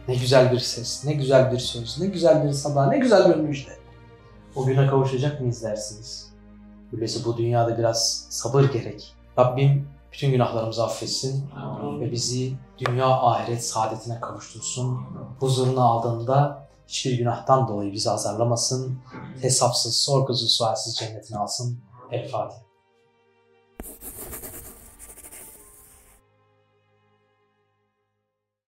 Ne 0.08 0.16
güzel 0.16 0.52
bir 0.52 0.60
ses, 0.60 1.06
ne 1.06 1.14
güzel 1.14 1.52
bir 1.52 1.60
söz, 1.60 2.00
ne 2.02 2.08
güzel 2.08 2.48
bir 2.48 2.52
sabah, 2.52 2.88
ne 2.88 2.98
güzel 2.98 3.30
bir 3.30 3.36
müjde. 3.36 3.72
O 4.56 4.66
güne 4.66 4.88
kavuşacak 4.88 5.40
mıyız 5.40 5.64
dersiniz? 5.64 6.30
Öyleyse 6.94 7.20
bu 7.26 7.38
dünyada 7.38 7.78
biraz 7.78 8.28
sabır 8.30 8.64
gerek. 8.64 9.16
Rabbim 9.40 9.88
bütün 10.12 10.32
günahlarımızı 10.32 10.84
affetsin 10.84 11.50
ve 12.00 12.12
bizi 12.12 12.54
dünya 12.78 13.08
ahiret 13.08 13.65
saadetine 13.65 14.19
kavuştursun. 14.19 15.00
Huzuruna 15.39 15.84
aldığında 15.84 16.67
hiçbir 16.88 17.17
günahtan 17.17 17.67
dolayı 17.67 17.91
bizi 17.91 18.12
azarlamasın. 18.12 19.00
Hesapsız, 19.41 19.95
sorgusuz, 19.95 20.52
sualsiz 20.52 20.95
cennetine 20.95 21.38
alsın. 21.38 21.80
El 22.12 22.30
Fatiha. 22.30 22.62